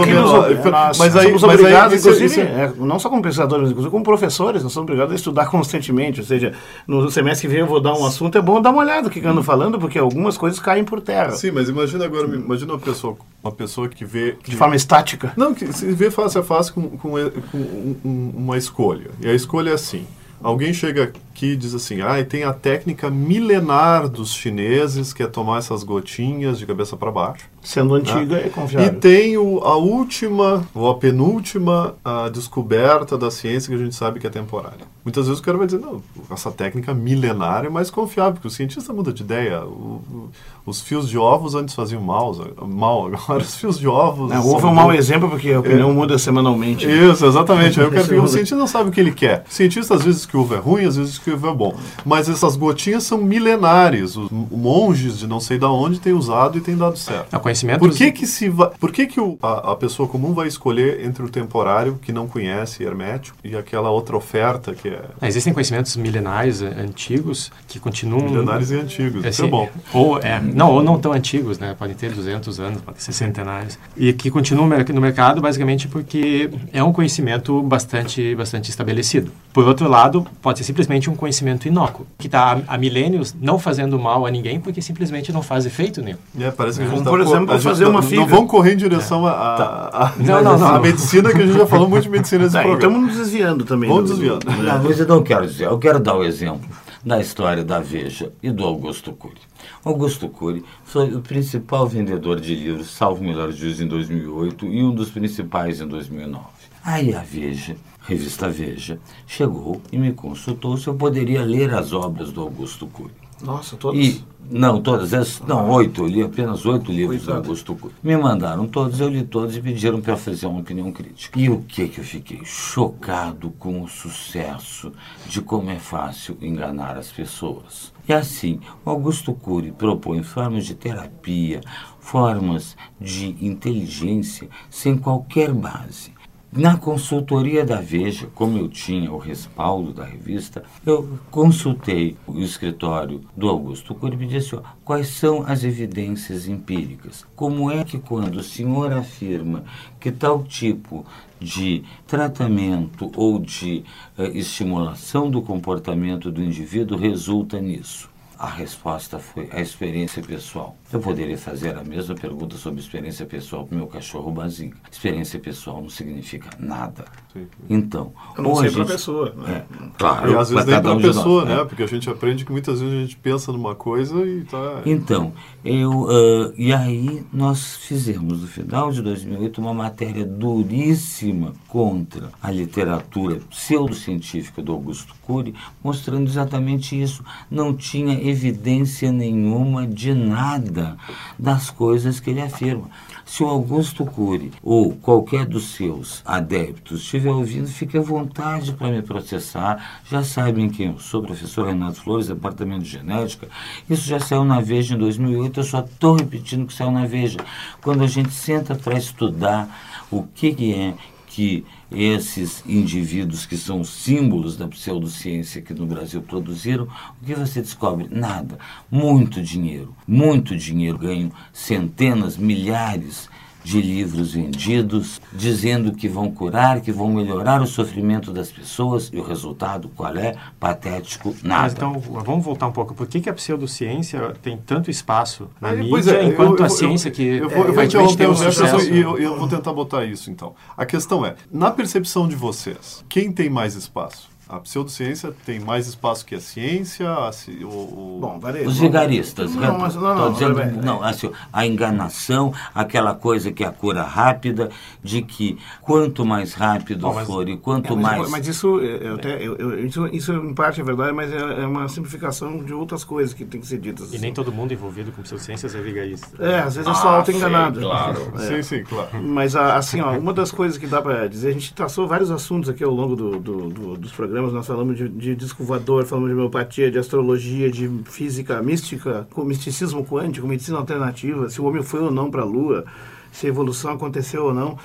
mas 0.99 1.16
aí, 1.16 1.26
somos 1.26 1.42
mas 1.42 1.54
obrigados, 1.54 1.92
aí, 1.92 1.99
inclusive, 1.99 2.26
isso, 2.26 2.40
é, 2.40 2.73
não 2.76 2.99
só 2.99 3.09
como 3.09 3.23
pensadores, 3.23 3.62
mas 3.62 3.70
inclusive 3.70 3.90
como 3.90 4.04
professores, 4.04 4.62
nós 4.62 4.73
somos 4.73 4.88
obrigados 4.88 5.12
a 5.12 5.16
estudar 5.16 5.47
constantemente. 5.47 6.20
Ou 6.20 6.26
seja, 6.26 6.52
no 6.87 7.11
semestre 7.11 7.47
que 7.47 7.52
vem 7.52 7.61
eu 7.61 7.66
vou 7.66 7.80
dar 7.80 7.94
um 7.94 8.04
assunto, 8.04 8.37
é 8.37 8.42
bom 8.42 8.61
dar 8.61 8.70
uma 8.70 8.80
olhada 8.80 9.02
no 9.02 9.11
que 9.11 9.20
eu 9.20 9.30
ando 9.30 9.42
falando, 9.42 9.78
porque 9.78 9.99
algumas 9.99 10.37
coisas 10.37 10.59
caem 10.59 10.85
por 10.85 11.00
terra. 11.00 11.30
Sim, 11.30 11.52
mas 11.52 11.68
imagina 11.68 12.04
agora, 12.04 12.26
imagina 12.26 12.73
uma 12.73 12.78
pessoa, 12.78 13.16
uma 13.42 13.52
pessoa 13.52 13.88
que 13.88 14.04
vê... 14.04 14.37
Que, 14.42 14.50
de 14.50 14.56
forma 14.56 14.75
estática. 14.75 15.32
Não, 15.37 15.54
que 15.54 15.73
se 15.73 15.92
vê 15.92 16.11
face 16.11 16.37
a 16.37 16.42
face 16.42 16.73
com, 16.73 16.82
com, 16.90 17.11
com 17.52 18.32
uma 18.35 18.59
escolha. 18.59 19.11
E 19.20 19.28
a 19.28 19.35
escolha 19.35 19.70
é 19.70 19.75
assim, 19.75 20.06
alguém 20.42 20.73
chega 20.73 21.12
que 21.35 21.56
diz 21.56 21.75
assim, 21.75 22.00
ah, 22.00 22.18
e 22.18 22.25
tem 22.25 22.44
a 22.44 22.52
técnica 22.52 23.11
milenar 23.11 24.09
dos 24.09 24.32
chineses, 24.32 25.12
que 25.12 25.23
é 25.23 25.26
tomar 25.26 25.59
essas 25.59 25.82
gotinhas 25.82 26.59
de 26.59 26.66
cabeça 26.66 26.97
para 26.97 27.11
baixo. 27.11 27.50
Sendo 27.62 27.95
antiga, 27.95 28.37
né? 28.37 28.47
é 28.47 28.49
confiável. 28.49 28.88
E 28.88 28.97
tem 28.97 29.37
o, 29.37 29.59
a 29.59 29.76
última, 29.76 30.67
ou 30.75 30.88
a 30.88 30.95
penúltima 30.95 31.95
a 32.05 32.29
descoberta 32.29 33.19
da 33.19 33.31
ciência 33.31 33.69
que 33.69 33.81
a 33.81 33.85
gente 33.85 33.95
sabe 33.95 34.19
que 34.19 34.26
é 34.26 34.31
temporária. 34.31 34.88
Muitas 35.05 35.26
vezes 35.26 35.40
o 35.40 35.43
cara 35.43 35.57
vai 35.57 35.67
dizer, 35.67 35.81
não, 35.81 36.02
essa 36.31 36.50
técnica 36.50 36.93
milenar 36.93 37.64
é 37.64 37.69
mais 37.69 37.90
confiável, 37.90 38.35
porque 38.35 38.49
o 38.49 38.50
cientista 38.50 38.93
muda 38.93 39.12
de 39.12 39.23
ideia. 39.23 39.62
O, 39.64 40.02
o, 40.11 40.31
os 40.67 40.81
fios 40.81 41.09
de 41.09 41.17
ovos 41.17 41.55
antes 41.55 41.75
faziam 41.75 42.02
mal, 42.02 42.35
mal 42.67 43.07
agora 43.12 43.43
os 43.43 43.57
fios 43.57 43.79
de 43.79 43.88
ovos... 43.88 44.31
É, 44.31 44.38
o 44.38 44.55
ovo 44.55 44.67
é 44.67 44.71
um 44.71 44.75
mau 44.75 44.93
exemplo, 44.93 45.29
porque 45.29 45.52
a 45.52 45.61
opinião 45.61 45.90
é, 45.90 45.93
muda 45.93 46.19
semonalmente. 46.19 46.87
Isso, 46.87 47.25
exatamente. 47.25 47.81
Aí 47.81 47.87
o, 47.87 47.90
cara, 47.90 48.23
o 48.23 48.29
cientista 48.29 48.57
não 48.57 48.67
sabe 48.67 48.90
o 48.90 48.93
que 48.93 49.00
ele 49.00 49.12
quer. 49.12 49.45
O 49.49 49.52
cientista 49.52 49.95
às 49.95 50.02
vezes 50.02 50.26
que 50.26 50.37
o 50.37 50.40
ovo 50.40 50.55
é 50.55 50.59
ruim, 50.59 50.85
às 50.85 50.97
vezes 50.97 51.19
que 51.19 51.31
é 51.31 51.37
bom. 51.37 51.75
Mas 52.05 52.29
essas 52.29 52.57
gotinhas 52.57 53.05
são 53.05 53.19
milenares. 53.19 54.17
Os 54.17 54.31
monges 54.31 55.19
de 55.19 55.26
não 55.26 55.40
sei 55.40 55.59
da 55.59 55.71
onde 55.71 55.99
têm 55.99 56.12
usado 56.12 56.59
e 56.59 56.61
têm 56.61 56.76
dado 56.76 56.99
certo. 56.99 57.35
É 57.35 57.38
conhecimento. 57.50 57.80
Por 57.80 57.92
que 57.92 58.12
que 58.12 58.26
se 58.26 58.49
va... 58.49 58.69
Por 58.69 58.92
que 58.92 59.07
que 59.07 59.21
o, 59.21 59.38
a, 59.42 59.73
a, 59.73 59.76
pessoa 59.76 60.09
comum 60.09 60.33
vai 60.33 60.47
escolher 60.47 61.04
entre 61.04 61.23
o 61.23 61.28
temporário 61.28 61.99
que 62.00 62.12
não 62.12 62.26
conhece 62.26 62.83
hermético 62.83 63.37
e 63.45 63.57
aquela 63.57 63.90
outra 63.90 64.16
oferta 64.16 64.75
que 64.75 64.88
é? 64.88 65.02
Existem 65.23 65.52
conhecimentos 65.52 65.97
milenares 65.97 66.62
antigos 66.62 67.50
que 67.66 67.78
continuam... 67.78 68.28
Milenares 68.28 68.71
e 68.71 68.76
antigos, 68.76 69.21
assim, 69.21 69.28
isso 69.28 69.45
é 69.45 69.49
bom. 69.49 69.69
Ou, 69.92 70.19
é, 70.19 70.40
não, 70.40 70.73
ou 70.73 70.83
não 70.83 70.99
tão 70.99 71.12
antigos, 71.12 71.59
né? 71.59 71.75
Podem 71.78 71.95
ter 71.95 72.12
200 72.12 72.61
anos, 72.61 72.80
podem 72.83 73.00
ser 73.00 73.12
centenários. 73.12 73.78
E 73.97 74.12
que 74.12 74.30
continuam 74.30 74.69
no 74.69 75.00
mercado 75.00 75.40
basicamente 75.40 75.88
porque 75.88 76.50
é 76.73 76.83
um 76.83 76.92
conhecimento 76.92 77.62
bastante, 77.62 78.35
bastante 78.35 78.71
estabelecido. 78.71 79.33
Por 79.52 79.66
outro 79.66 79.88
lado, 79.88 80.26
pode 80.40 80.59
ser 80.59 80.64
simplesmente 80.64 81.11
um 81.11 81.16
conhecimento 81.16 81.66
inócuo, 81.66 82.07
que 82.19 82.26
está 82.26 82.61
há 82.66 82.78
milênios 82.78 83.35
não 83.40 83.59
fazendo 83.59 83.99
mal 83.99 84.26
a 84.26 84.30
ninguém 84.30 84.61
porque 84.61 84.80
simplesmente 84.80 85.33
não 85.33 85.42
faz 85.42 85.66
efeito 85.66 86.02
nenhum. 86.02 86.19
É, 86.38 86.50
parece 86.50 86.78
que 86.78 86.85
a 86.85 86.88
gente 86.88 87.04
tá, 87.04 87.11
por 87.11 87.21
exemplo, 87.21 87.39
fazer 87.47 87.87
uma 87.87 88.02
figa. 88.02 88.20
Não 88.20 88.28
vão 88.28 88.47
correr 88.47 88.75
em 88.75 88.76
direção 88.76 89.26
à 89.26 90.12
é. 90.18 90.23
não, 90.23 90.42
não, 90.42 90.59
não, 90.59 90.75
a 90.75 90.80
medicina, 90.80 91.30
que 91.30 91.42
a 91.42 91.47
gente 91.47 91.59
já 91.59 91.66
falou 91.66 91.88
muito 91.88 92.04
de 92.04 92.11
medicina 92.11 92.44
nesse 92.44 92.54
tá, 92.54 92.62
programa. 92.62 92.94
Estamos 92.94 93.16
nos 93.16 93.25
desviando 93.25 93.64
também. 93.64 93.88
Vamos 93.88 94.11
desviando. 94.11 94.44
Não, 94.47 94.82
mas 94.82 94.99
eu 94.99 95.06
não 95.06 95.23
quero 95.23 95.47
dizer, 95.47 95.66
eu 95.66 95.78
quero 95.78 96.00
dar 96.00 96.14
o 96.14 96.20
um 96.20 96.25
exemplo 96.25 96.68
da 97.04 97.20
história 97.20 97.64
da 97.64 97.80
Veja 97.80 98.32
e 98.42 98.50
do 98.50 98.64
Augusto 98.64 99.12
Cury. 99.12 99.40
Augusto 99.85 100.28
Cury 100.28 100.64
foi 100.85 101.14
o 101.14 101.20
principal 101.20 101.87
vendedor 101.87 102.38
de 102.38 102.54
livros, 102.54 102.90
salvo 102.90 103.25
melhor 103.25 103.50
juízo, 103.52 103.82
em 103.82 103.88
2008 103.88 104.66
e 104.66 104.82
um 104.82 104.94
dos 104.94 105.11
principais 105.11 105.80
em 105.80 105.87
2009. 105.87 106.44
Aí 106.85 107.14
a 107.14 107.23
Veja, 107.23 107.76
revista 108.06 108.49
Veja, 108.49 108.99
chegou 109.26 109.80
e 109.90 109.99
me 109.99 110.12
consultou 110.12 110.76
se 110.76 110.88
eu 110.88 110.94
poderia 110.94 111.42
ler 111.42 111.73
as 111.73 111.92
obras 111.92 112.32
do 112.32 112.42
Augusto 112.42 112.87
Cury. 112.87 113.20
Nossa, 113.42 113.76
todas? 113.76 113.99
E, 113.99 114.25
não, 114.50 114.82
todas 114.82 115.12
essas, 115.12 115.40
não, 115.47 115.70
oito, 115.70 116.02
eu 116.02 116.09
li 116.09 116.23
apenas 116.23 116.66
oito 116.66 116.90
livros 116.90 117.23
do 117.25 117.32
Augusto 117.32 117.75
Cury. 117.75 117.94
Me 118.02 118.16
mandaram 118.16 118.66
todos, 118.66 119.00
eu 119.00 119.09
li 119.09 119.23
todos 119.23 119.56
e 119.56 119.62
pediram 119.62 120.00
para 120.00 120.16
fazer 120.16 120.47
uma 120.47 120.61
opinião 120.61 120.90
crítica. 120.90 121.38
E 121.38 121.49
o 121.49 121.62
que 121.62 121.88
que 121.88 122.00
eu 122.00 122.04
fiquei? 122.04 122.40
Chocado 122.44 123.50
com 123.59 123.82
o 123.82 123.88
sucesso 123.88 124.92
de 125.26 125.40
como 125.40 125.70
é 125.70 125.78
fácil 125.78 126.37
enganar 126.42 126.97
as 126.97 127.12
pessoas. 127.12 127.92
E 128.09 128.12
assim, 128.12 128.59
o 128.85 128.90
Augusto 128.90 129.32
Cury 129.32 129.70
propõe 129.70 130.23
formas 130.23 130.66
de 130.66 130.75
terapia, 130.75 131.61
formas 132.00 132.76
de 133.00 133.37
inteligência 133.44 134.49
sem 134.68 134.99
qualquer 134.99 135.52
base. 135.52 136.12
Na 136.52 136.76
consultoria 136.76 137.64
da 137.64 137.80
Veja, 137.80 138.26
como 138.35 138.59
eu 138.59 138.69
tinha 138.69 139.12
o 139.12 139.19
respaldo 139.19 139.92
da 139.92 140.04
revista, 140.04 140.64
eu 140.85 141.16
consultei 141.30 142.16
o 142.26 142.40
escritório 142.40 143.21
do 143.37 143.49
Augusto 143.49 143.95
Cury 143.95 144.16
e 144.25 144.26
disse, 144.26 144.57
ó, 144.57 144.62
quais 144.85 145.07
são 145.07 145.45
as 145.47 145.62
evidências 145.62 146.49
empíricas? 146.49 147.25
Como 147.37 147.71
é 147.71 147.85
que 147.85 148.00
quando 148.00 148.38
o 148.38 148.42
senhor 148.42 148.92
afirma 148.92 149.62
que 150.00 150.11
tal 150.11 150.42
tipo 150.42 151.07
de 151.38 151.85
tratamento 152.04 153.12
ou 153.14 153.38
de 153.38 153.85
uh, 154.19 154.25
estimulação 154.37 155.30
do 155.30 155.40
comportamento 155.40 156.33
do 156.33 156.42
indivíduo 156.42 156.99
resulta 156.99 157.61
nisso? 157.61 158.10
A 158.40 158.49
resposta 158.49 159.18
foi 159.18 159.50
a 159.52 159.61
experiência 159.61 160.23
pessoal. 160.23 160.75
Eu 160.90 160.99
poderia 160.99 161.37
fazer 161.37 161.76
a 161.76 161.85
mesma 161.85 162.14
pergunta 162.14 162.56
sobre 162.56 162.80
experiência 162.80 163.26
pessoal 163.26 163.66
para 163.66 163.75
o 163.75 163.78
meu 163.78 163.87
cachorro 163.87 164.32
Bazinga. 164.32 164.78
Experiência 164.90 165.38
pessoal 165.38 165.82
não 165.82 165.90
significa 165.90 166.49
nada. 166.59 167.04
Sim. 167.35 167.47
Então, 167.68 168.14
eu 168.38 168.42
não 168.42 168.56
sei 168.56 168.70
para 168.70 168.82
a 168.85 168.87
pessoa. 168.87 169.35
Né? 169.37 169.66
É, 169.68 169.87
claro, 169.99 170.32
e 170.32 170.37
às 170.37 170.49
vezes 170.49 170.64
nem 170.64 170.80
para 170.80 170.90
a 170.90 170.94
um 170.94 171.02
pessoa, 171.02 171.40
nós, 171.44 171.50
né? 171.50 171.56
né? 171.56 171.64
Porque 171.66 171.82
a 171.82 171.87
gente 171.87 172.09
aprende 172.09 172.47
que 172.47 172.50
muitas 172.50 172.80
vezes 172.80 172.97
a 172.97 173.00
gente 173.02 173.16
pensa 173.18 173.52
numa 173.52 173.75
coisa 173.75 174.25
e 174.25 174.38
está... 174.38 174.80
Então, 174.87 175.35
eu... 175.62 176.04
Uh, 176.04 176.54
e 176.56 176.73
aí 176.73 177.23
nós 177.30 177.76
fizemos, 177.76 178.40
no 178.40 178.47
final 178.47 178.90
de 178.90 179.02
2008, 179.02 179.61
uma 179.61 179.75
matéria 179.75 180.25
duríssima 180.25 181.52
contra 181.68 182.30
a 182.42 182.50
literatura 182.50 183.38
pseudocientífica 183.50 184.62
do 184.62 184.73
Augusto 184.73 185.14
Cury, 185.20 185.54
mostrando 185.85 186.26
exatamente 186.26 186.99
isso. 186.99 187.23
Não 187.50 187.75
tinha 187.75 188.29
evidência 188.30 189.12
nenhuma 189.12 189.87
de 189.87 190.14
nada 190.14 190.96
das 191.38 191.70
coisas 191.70 192.20
que 192.20 192.30
ele 192.30 192.40
afirma. 192.40 192.88
Se 193.25 193.44
o 193.44 193.46
Augusto 193.46 194.04
Cury 194.04 194.50
ou 194.60 194.92
qualquer 194.92 195.46
dos 195.46 195.75
seus 195.75 196.20
adeptos 196.25 197.02
estiver 197.02 197.30
ouvindo, 197.30 197.68
fique 197.68 197.96
à 197.96 198.00
vontade 198.00 198.72
para 198.72 198.90
me 198.90 199.02
processar. 199.02 200.00
Já 200.04 200.25
sabem 200.25 200.68
quem 200.68 200.88
eu 200.88 200.99
sou, 200.99 201.22
professor 201.22 201.68
Renato 201.68 202.00
Flores, 202.00 202.26
Departamento 202.26 202.82
de 202.82 202.90
Genética. 202.90 203.46
Isso 203.88 204.08
já 204.08 204.18
saiu 204.18 204.44
na 204.44 204.60
Veja 204.60 204.96
em 204.96 204.99
2008, 204.99 205.60
eu 205.60 205.64
só 205.64 205.80
estou 205.80 206.16
repetindo 206.16 206.66
que 206.66 206.75
saiu 206.75 206.90
na 206.90 207.06
Veja. 207.06 207.38
Quando 207.80 208.02
a 208.02 208.08
gente 208.08 208.32
senta 208.32 208.75
para 208.75 208.99
estudar 208.99 209.68
o 210.10 210.25
que, 210.34 210.52
que 210.52 210.75
é 210.75 210.94
que 211.28 211.64
esses 211.90 212.62
indivíduos 212.66 213.47
que 213.47 213.56
são 213.56 213.85
símbolos 213.85 214.56
da 214.56 214.68
pseudociência 214.68 215.62
que 215.62 215.75
no 215.75 215.87
Brasil 215.87 216.23
produziram, 216.23 216.85
o 217.20 217.26
que 217.26 217.35
você 217.35 217.61
descobre? 217.61 218.09
Nada. 218.11 218.59
Muito 218.90 219.42
dinheiro, 219.42 219.94
muito 220.06 220.56
dinheiro 220.56 220.99
ganho, 220.99 221.32
centenas, 221.52 222.37
milhares 222.37 223.28
de 223.62 223.81
livros 223.81 224.35
vendidos, 224.35 225.21
dizendo 225.33 225.93
que 225.93 226.09
vão 226.09 226.31
curar, 226.31 226.81
que 226.81 226.93
vão 226.93 227.12
melhorar 227.12 227.61
o 227.61 227.67
sofrimento 227.67 228.33
das 228.33 228.50
pessoas, 228.50 229.11
e 229.12 229.19
o 229.19 229.23
resultado 229.23 229.88
qual 229.97 230.17
é? 230.17 230.37
Patético, 230.59 231.35
nada. 231.43 231.62
Mas 231.62 231.73
então, 231.73 232.00
vamos 232.00 232.45
voltar 232.45 232.67
um 232.67 232.73
pouco. 232.73 232.95
Por 232.95 233.07
que, 233.07 233.21
que 233.21 233.29
a 233.29 233.35
pseudociência 233.35 234.35
tem 234.43 234.57
tanto 234.57 234.90
espaço 234.90 235.49
na 235.61 235.73
mídia, 235.73 236.12
é, 236.12 236.25
enquanto 236.25 236.55
eu, 236.55 236.59
eu, 236.59 236.64
a 236.64 236.69
ciência 236.69 237.09
eu, 237.09 237.12
que 237.12 237.23
eu, 237.23 237.49
vou, 237.49 237.67
eu, 237.67 237.75
vou 237.75 238.17
tem 238.17 238.29
um 238.29 238.37
sucesso? 238.37 238.81
E 238.93 239.00
eu, 239.00 239.19
eu 239.19 239.38
vou 239.38 239.49
tentar 239.49 239.73
botar 239.73 240.05
isso, 240.05 240.31
então. 240.31 240.55
A 240.76 240.87
questão 240.87 241.25
é, 241.25 241.35
na 241.52 241.71
percepção 241.71 242.29
de 242.29 242.37
vocês, 242.37 243.05
quem 243.09 243.33
tem 243.33 243.50
mais 243.50 243.75
espaço? 243.75 244.29
A 244.50 244.59
pseudociência 244.59 245.33
tem 245.47 245.61
mais 245.61 245.87
espaço 245.87 246.26
que 246.26 246.35
a 246.35 246.40
ciência? 246.40 247.09
A, 247.09 247.30
o, 247.62 247.66
o... 247.66 248.19
Bom, 248.21 248.40
Os 248.66 248.78
vigaristas. 248.78 249.54
Não, 249.54 249.78
mas, 249.78 249.95
não, 249.95 250.14
não, 250.14 250.33
dizendo, 250.33 250.54
não, 250.57 250.83
não 250.83 251.04
assim, 251.04 251.30
a 251.52 251.64
enganação, 251.64 252.52
aquela 252.75 253.14
coisa 253.14 253.52
que 253.52 253.62
é 253.62 253.66
a 253.69 253.71
cura 253.71 254.02
rápida, 254.02 254.71
de 255.02 255.23
que 255.23 255.57
quanto 255.80 256.25
mais 256.25 256.54
rápido 256.54 257.02
Bom, 257.02 257.14
mas, 257.14 257.26
for 257.26 257.49
e 257.49 257.57
quanto 257.57 257.92
é, 257.92 257.97
mas, 257.97 258.19
mais... 258.19 258.30
Mas 258.30 258.49
isso, 258.49 258.78
eu 258.80 259.14
até, 259.14 259.37
eu, 259.40 259.57
eu, 259.57 259.87
isso, 259.87 260.07
isso 260.09 260.33
em 260.33 260.52
parte 260.52 260.80
é 260.80 260.85
verdade, 260.85 261.12
mas 261.12 261.33
é, 261.33 261.37
é, 261.37 261.66
uma 261.66 261.88
simplificação 261.88 262.64
de 262.64 262.73
outras 262.75 263.04
coisas 263.04 263.33
que 263.33 263.45
tem 263.45 263.61
que 263.61 263.66
ser 263.66 263.78
ditas. 263.78 264.07
Assim. 264.07 264.16
E 264.16 264.19
nem 264.19 264.33
todo 264.33 264.50
mundo 264.50 264.73
envolvido 264.73 265.12
com 265.12 265.23
pseudociências 265.23 265.75
é 265.75 265.80
vigarista. 265.80 266.42
É, 266.42 266.59
às 266.59 266.75
vezes 266.75 266.90
é 266.90 266.95
só 266.95 267.09
ah, 267.09 267.16
auto-enganado. 267.19 267.80
Claro. 267.80 268.33
É. 268.35 268.38
Sim, 268.38 268.62
sim, 268.62 268.83
claro. 268.83 269.23
Mas, 269.23 269.54
assim, 269.54 270.00
ó, 270.00 270.19
uma 270.19 270.33
das 270.33 270.50
coisas 270.50 270.76
que 270.76 270.88
dá 270.88 271.00
para 271.00 271.28
dizer, 271.28 271.50
a 271.50 271.52
gente 271.52 271.73
traçou 271.73 272.09
vários 272.09 272.30
assuntos 272.30 272.69
aqui 272.69 272.83
ao 272.83 272.92
longo 272.92 273.14
do, 273.14 273.38
do, 273.38 273.69
do, 273.69 273.97
dos 273.97 274.12
programas, 274.12 274.39
programas, 274.40 274.52
nós 274.52 274.66
falamos 274.66 274.97
de, 274.97 275.09
de 275.09 275.37
disco 275.37 275.62
voador, 275.62 276.04
falamos 276.06 276.30
de 276.30 276.35
homeopatia, 276.35 276.90
de 276.90 276.99
astrologia, 276.99 277.70
de 277.70 277.88
física 278.06 278.62
mística, 278.62 279.26
com 279.30 279.44
misticismo 279.44 280.04
quântico, 280.04 280.47
medicina 280.47 280.78
alternativa, 280.78 281.49
se 281.50 281.61
o 281.61 281.64
homem 281.64 281.82
foi 281.82 282.00
ou 282.00 282.11
não 282.11 282.30
para 282.30 282.42
a 282.42 282.44
Lua, 282.44 282.85
se 283.30 283.47
a 283.47 283.49
evolução 283.49 283.92
aconteceu 283.92 284.44
ou 284.47 284.54
não. 284.54 284.78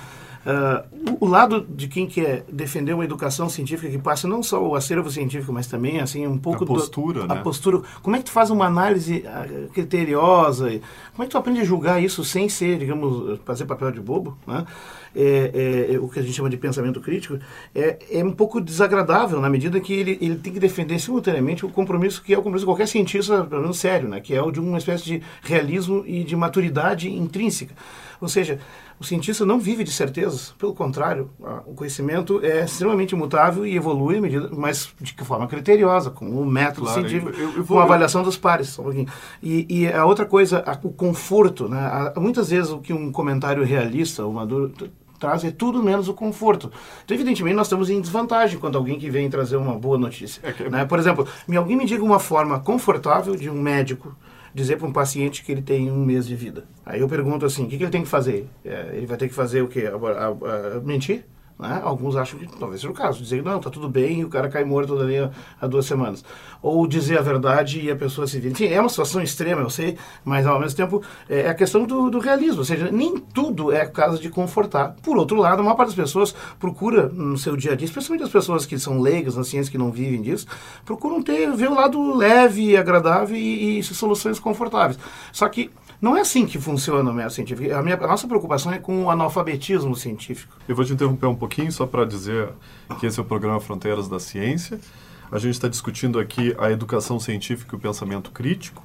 Uh, 0.46 1.16
o, 1.20 1.26
lado 1.26 1.66
de 1.68 1.88
quem 1.88 2.06
quer 2.06 2.44
defender 2.48 2.92
uma 2.92 3.04
educação 3.04 3.48
científica 3.48 3.90
que 3.90 3.98
passa 3.98 4.28
não 4.28 4.44
só 4.44 4.64
o 4.64 4.76
acervo 4.76 5.10
científico, 5.10 5.52
mas 5.52 5.66
também 5.66 5.98
assim 5.98 6.24
um 6.24 6.38
pouco 6.38 6.62
a 6.62 6.66
postura, 6.68 7.22
do, 7.22 7.26
né? 7.26 7.34
a 7.34 7.42
postura. 7.42 7.82
Como 8.00 8.14
é 8.14 8.20
que 8.20 8.26
tu 8.26 8.30
faz 8.30 8.48
uma 8.48 8.64
análise 8.64 9.24
uh, 9.26 9.68
criteriosa? 9.70 10.66
Como 11.12 11.24
é 11.24 11.26
que 11.26 11.32
tu 11.32 11.38
aprende 11.38 11.62
a 11.62 11.64
julgar 11.64 12.00
isso 12.00 12.22
sem 12.22 12.48
ser, 12.48 12.78
digamos, 12.78 13.40
fazer 13.44 13.64
papel 13.64 13.90
de 13.90 13.98
bobo, 13.98 14.38
né? 14.46 14.64
É, 15.18 15.88
é, 15.90 15.94
é, 15.94 15.98
o 15.98 16.08
que 16.08 16.18
a 16.18 16.22
gente 16.22 16.34
chama 16.34 16.50
de 16.50 16.58
pensamento 16.58 17.00
crítico, 17.00 17.38
é, 17.74 17.96
é 18.10 18.22
um 18.22 18.32
pouco 18.32 18.60
desagradável 18.60 19.40
na 19.40 19.48
medida 19.48 19.80
que 19.80 19.94
ele, 19.94 20.18
ele 20.20 20.36
tem 20.36 20.52
que 20.52 20.60
defender 20.60 20.98
simultaneamente 20.98 21.64
o 21.64 21.70
compromisso 21.70 22.22
que 22.22 22.34
é 22.34 22.36
o 22.36 22.42
compromisso 22.42 22.66
de 22.66 22.70
qualquer 22.70 22.86
cientista, 22.86 23.42
pelo 23.44 23.62
menos 23.62 23.78
sério, 23.78 24.10
né? 24.10 24.20
que 24.20 24.34
é 24.34 24.42
o 24.42 24.50
de 24.50 24.60
uma 24.60 24.76
espécie 24.76 25.04
de 25.04 25.22
realismo 25.42 26.04
e 26.06 26.22
de 26.22 26.36
maturidade 26.36 27.10
intrínseca. 27.10 27.74
Ou 28.20 28.28
seja, 28.28 28.58
o 28.98 29.04
cientista 29.04 29.44
não 29.44 29.58
vive 29.58 29.84
de 29.84 29.90
certezas, 29.90 30.54
pelo 30.58 30.74
contrário, 30.74 31.30
o 31.66 31.74
conhecimento 31.74 32.40
é 32.42 32.64
extremamente 32.64 33.14
mutável 33.14 33.66
e 33.66 33.76
evolui, 33.76 34.20
medida, 34.20 34.48
mas 34.52 34.88
de 35.00 35.14
forma 35.22 35.46
criteriosa, 35.46 36.10
com 36.10 36.26
o 36.26 36.46
método 36.46 36.86
claro, 36.86 37.00
científico, 37.00 37.30
eu, 37.38 37.56
eu 37.56 37.64
vou, 37.64 37.76
com 37.76 37.80
a 37.80 37.82
avaliação 37.84 38.22
dos 38.22 38.38
pares. 38.38 38.78
Um 38.78 39.04
e, 39.42 39.66
e, 39.68 39.88
a 39.88 40.06
outra 40.06 40.24
coisa, 40.24 40.62
a, 40.66 40.78
o 40.82 40.90
conforto. 40.90 41.68
Né? 41.68 41.78
A, 41.78 42.14
muitas 42.18 42.48
vezes 42.48 42.70
o 42.70 42.78
que 42.78 42.92
um 42.92 43.12
comentário 43.12 43.62
realista, 43.64 44.24
o 44.24 44.32
Maduro 44.32 44.72
traz 45.18 45.44
é 45.44 45.50
tudo 45.50 45.82
menos 45.82 46.08
o 46.08 46.14
conforto. 46.14 46.70
Então, 47.04 47.14
evidentemente, 47.14 47.56
nós 47.56 47.66
estamos 47.66 47.90
em 47.90 48.00
desvantagem 48.00 48.58
quando 48.58 48.76
alguém 48.76 48.98
que 48.98 49.10
vem 49.10 49.28
trazer 49.28 49.56
uma 49.56 49.74
boa 49.78 49.98
notícia. 49.98 50.40
É 50.42 50.52
que... 50.52 50.68
né? 50.68 50.84
Por 50.84 50.98
exemplo, 50.98 51.26
alguém 51.56 51.76
me 51.76 51.84
diga 51.84 52.04
uma 52.04 52.18
forma 52.18 52.60
confortável 52.60 53.36
de 53.36 53.50
um 53.50 53.60
médico 53.60 54.16
dizer 54.56 54.78
para 54.78 54.86
um 54.86 54.92
paciente 54.92 55.44
que 55.44 55.52
ele 55.52 55.60
tem 55.60 55.90
um 55.90 56.02
mês 56.02 56.26
de 56.26 56.34
vida. 56.34 56.64
Aí 56.84 57.00
eu 57.00 57.08
pergunto 57.08 57.44
assim, 57.44 57.64
o 57.64 57.68
que, 57.68 57.76
que 57.76 57.84
ele 57.84 57.90
tem 57.90 58.02
que 58.02 58.08
fazer? 58.08 58.48
É, 58.64 58.90
ele 58.94 59.04
vai 59.04 59.18
ter 59.18 59.28
que 59.28 59.34
fazer 59.34 59.60
o 59.60 59.68
quê? 59.68 59.84
A, 59.86 59.94
a, 59.94 60.76
a, 60.76 60.80
mentir? 60.80 61.26
Né? 61.58 61.80
Alguns 61.82 62.16
acham 62.16 62.38
que 62.38 62.46
talvez 62.58 62.80
seja 62.82 62.90
o 62.90 62.94
caso, 62.94 63.22
dizer 63.22 63.42
não, 63.42 63.56
está 63.56 63.70
tudo 63.70 63.88
bem 63.88 64.20
e 64.20 64.24
o 64.24 64.28
cara 64.28 64.48
cai 64.48 64.62
morto 64.62 64.96
dali 64.96 65.16
há 65.60 65.66
duas 65.66 65.86
semanas. 65.86 66.22
Ou 66.60 66.86
dizer 66.86 67.18
a 67.18 67.22
verdade 67.22 67.80
e 67.80 67.90
a 67.90 67.96
pessoa 67.96 68.26
se. 68.26 68.36
Enfim, 68.46 68.66
é 68.66 68.78
uma 68.78 68.90
situação 68.90 69.22
extrema, 69.22 69.62
eu 69.62 69.70
sei, 69.70 69.96
mas 70.24 70.46
ao 70.46 70.60
mesmo 70.60 70.76
tempo 70.76 71.02
é 71.28 71.48
a 71.48 71.54
questão 71.54 71.84
do, 71.84 72.10
do 72.10 72.18
realismo, 72.18 72.58
ou 72.58 72.64
seja, 72.64 72.90
nem 72.90 73.16
tudo 73.16 73.72
é 73.72 73.86
caso 73.86 74.20
de 74.20 74.28
confortar. 74.28 74.96
Por 75.02 75.16
outro 75.16 75.38
lado, 75.38 75.60
a 75.60 75.62
maior 75.62 75.76
parte 75.76 75.88
das 75.88 75.96
pessoas 75.96 76.34
procura 76.58 77.08
no 77.08 77.38
seu 77.38 77.56
dia 77.56 77.72
a 77.72 77.76
dia, 77.76 77.86
especialmente 77.86 78.24
as 78.24 78.30
pessoas 78.30 78.66
que 78.66 78.78
são 78.78 79.00
leigas 79.00 79.36
na 79.36 79.44
ciência, 79.44 79.72
que 79.72 79.78
não 79.78 79.90
vivem 79.90 80.20
disso, 80.20 80.46
procuram 80.84 81.22
ter, 81.22 81.50
ver 81.52 81.70
o 81.70 81.74
lado 81.74 82.14
leve, 82.14 82.76
agradável 82.76 83.36
e, 83.36 83.78
e 83.78 83.82
soluções 83.82 84.38
confortáveis. 84.38 84.98
Só 85.32 85.48
que 85.48 85.70
não 86.00 86.16
é 86.16 86.20
assim 86.20 86.46
que 86.46 86.58
funciona 86.58 87.10
o 87.10 87.14
método 87.14 87.34
científico. 87.34 87.74
A, 87.74 87.82
minha, 87.82 87.96
a 87.96 88.06
nossa 88.06 88.26
preocupação 88.28 88.72
é 88.72 88.78
com 88.78 89.04
o 89.04 89.10
analfabetismo 89.10 89.94
científico. 89.96 90.56
Eu 90.68 90.76
vou 90.76 90.84
te 90.84 90.92
interromper 90.92 91.26
um 91.26 91.34
pouquinho 91.34 91.72
só 91.72 91.86
para 91.86 92.04
dizer 92.04 92.50
que 93.00 93.06
esse 93.06 93.18
é 93.18 93.22
o 93.22 93.24
programa 93.24 93.60
Fronteiras 93.60 94.08
da 94.08 94.20
Ciência. 94.20 94.78
A 95.30 95.38
gente 95.38 95.54
está 95.54 95.68
discutindo 95.68 96.18
aqui 96.18 96.54
a 96.58 96.70
educação 96.70 97.18
científica 97.18 97.74
e 97.74 97.78
o 97.78 97.80
pensamento 97.80 98.30
crítico. 98.30 98.82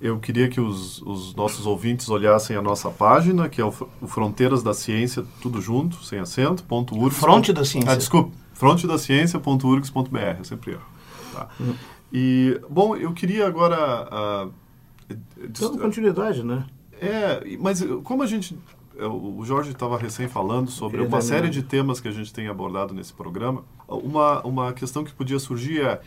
Eu 0.00 0.18
queria 0.18 0.48
que 0.48 0.60
os, 0.60 1.00
os 1.02 1.32
nossos 1.34 1.64
ouvintes 1.64 2.08
olhassem 2.08 2.56
a 2.56 2.62
nossa 2.62 2.90
página, 2.90 3.48
que 3.48 3.60
é 3.60 3.64
o, 3.64 3.72
o 4.00 4.08
Fronteiras 4.08 4.62
da 4.62 4.74
Ciência, 4.74 5.24
tudo 5.40 5.60
junto, 5.60 6.02
sem 6.02 6.18
acento, 6.18 6.64
ponto 6.64 6.96
.urgs. 6.96 7.20
Fronte 7.20 7.52
da 7.52 7.64
Ciência. 7.64 7.92
Ah, 7.92 7.94
desculpe, 7.94 8.32
frontedaciencia.urgs.br, 8.54 10.18
eu 10.38 10.44
sempre 10.44 10.72
erro. 10.72 10.82
Tá. 11.32 11.48
Uhum. 11.60 11.74
E, 12.12 12.60
bom, 12.68 12.96
eu 12.96 13.12
queria 13.12 13.46
agora... 13.46 14.48
Uh, 14.48 14.61
Dando 15.60 15.78
continuidade, 15.78 16.42
né? 16.42 16.64
É, 17.00 17.56
mas 17.58 17.84
como 18.04 18.22
a 18.22 18.26
gente. 18.26 18.56
É, 18.96 19.06
o 19.06 19.42
Jorge 19.44 19.70
estava 19.70 19.96
recém 19.96 20.28
falando 20.28 20.70
sobre 20.70 21.00
uma 21.00 21.20
série 21.20 21.48
de 21.48 21.62
temas 21.62 21.98
que 21.98 22.08
a 22.08 22.12
gente 22.12 22.32
tem 22.32 22.46
abordado 22.46 22.94
nesse 22.94 23.12
programa. 23.12 23.64
Uma, 23.88 24.42
uma 24.42 24.72
questão 24.72 25.02
que 25.04 25.12
podia 25.12 25.38
surgir 25.38 25.82
é. 25.82 26.00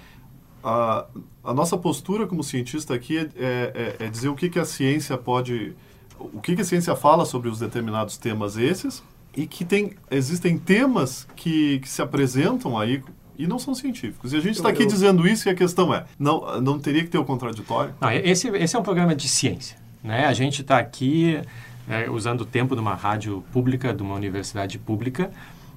A, 0.63 1.05
a 1.43 1.53
nossa 1.53 1.77
postura 1.77 2.25
como 2.25 2.43
cientista 2.43 2.95
aqui 2.95 3.19
é, 3.19 3.29
é, 3.35 3.95
é, 3.99 4.05
é 4.05 4.09
dizer 4.09 4.29
o 4.29 4.35
que, 4.35 4.49
que 4.49 4.57
a 4.57 4.65
ciência 4.65 5.17
pode. 5.17 5.75
O 6.17 6.39
que, 6.39 6.55
que 6.55 6.61
a 6.61 6.65
ciência 6.65 6.95
fala 6.95 7.25
sobre 7.25 7.49
os 7.49 7.59
determinados 7.59 8.17
temas 8.17 8.57
esses 8.57 9.03
e 9.35 9.45
que 9.45 9.65
tem, 9.65 9.91
existem 10.09 10.57
temas 10.57 11.27
que, 11.35 11.79
que 11.79 11.89
se 11.89 12.01
apresentam 12.01 12.77
aí 12.77 13.03
e 13.37 13.47
não 13.47 13.59
são 13.59 13.73
científicos. 13.75 14.33
E 14.33 14.37
a 14.37 14.39
gente 14.39 14.55
está 14.55 14.69
aqui 14.69 14.83
eu... 14.83 14.87
dizendo 14.87 15.27
isso 15.27 15.47
e 15.47 15.51
a 15.51 15.55
questão 15.55 15.93
é, 15.93 16.05
não, 16.17 16.61
não 16.61 16.79
teria 16.79 17.03
que 17.03 17.09
ter 17.09 17.17
o 17.17 17.25
contraditório? 17.25 17.93
Não, 17.99 18.11
esse, 18.11 18.47
esse 18.49 18.75
é 18.75 18.79
um 18.79 18.83
programa 18.83 19.15
de 19.15 19.27
ciência. 19.27 19.77
Né? 20.03 20.25
A 20.25 20.33
gente 20.33 20.61
está 20.61 20.77
aqui 20.77 21.39
é, 21.89 22.09
usando 22.09 22.41
o 22.41 22.45
tempo 22.45 22.75
de 22.75 22.81
uma 22.81 22.95
rádio 22.95 23.43
pública, 23.51 23.93
de 23.93 24.01
uma 24.01 24.15
universidade 24.15 24.77
pública, 24.77 25.31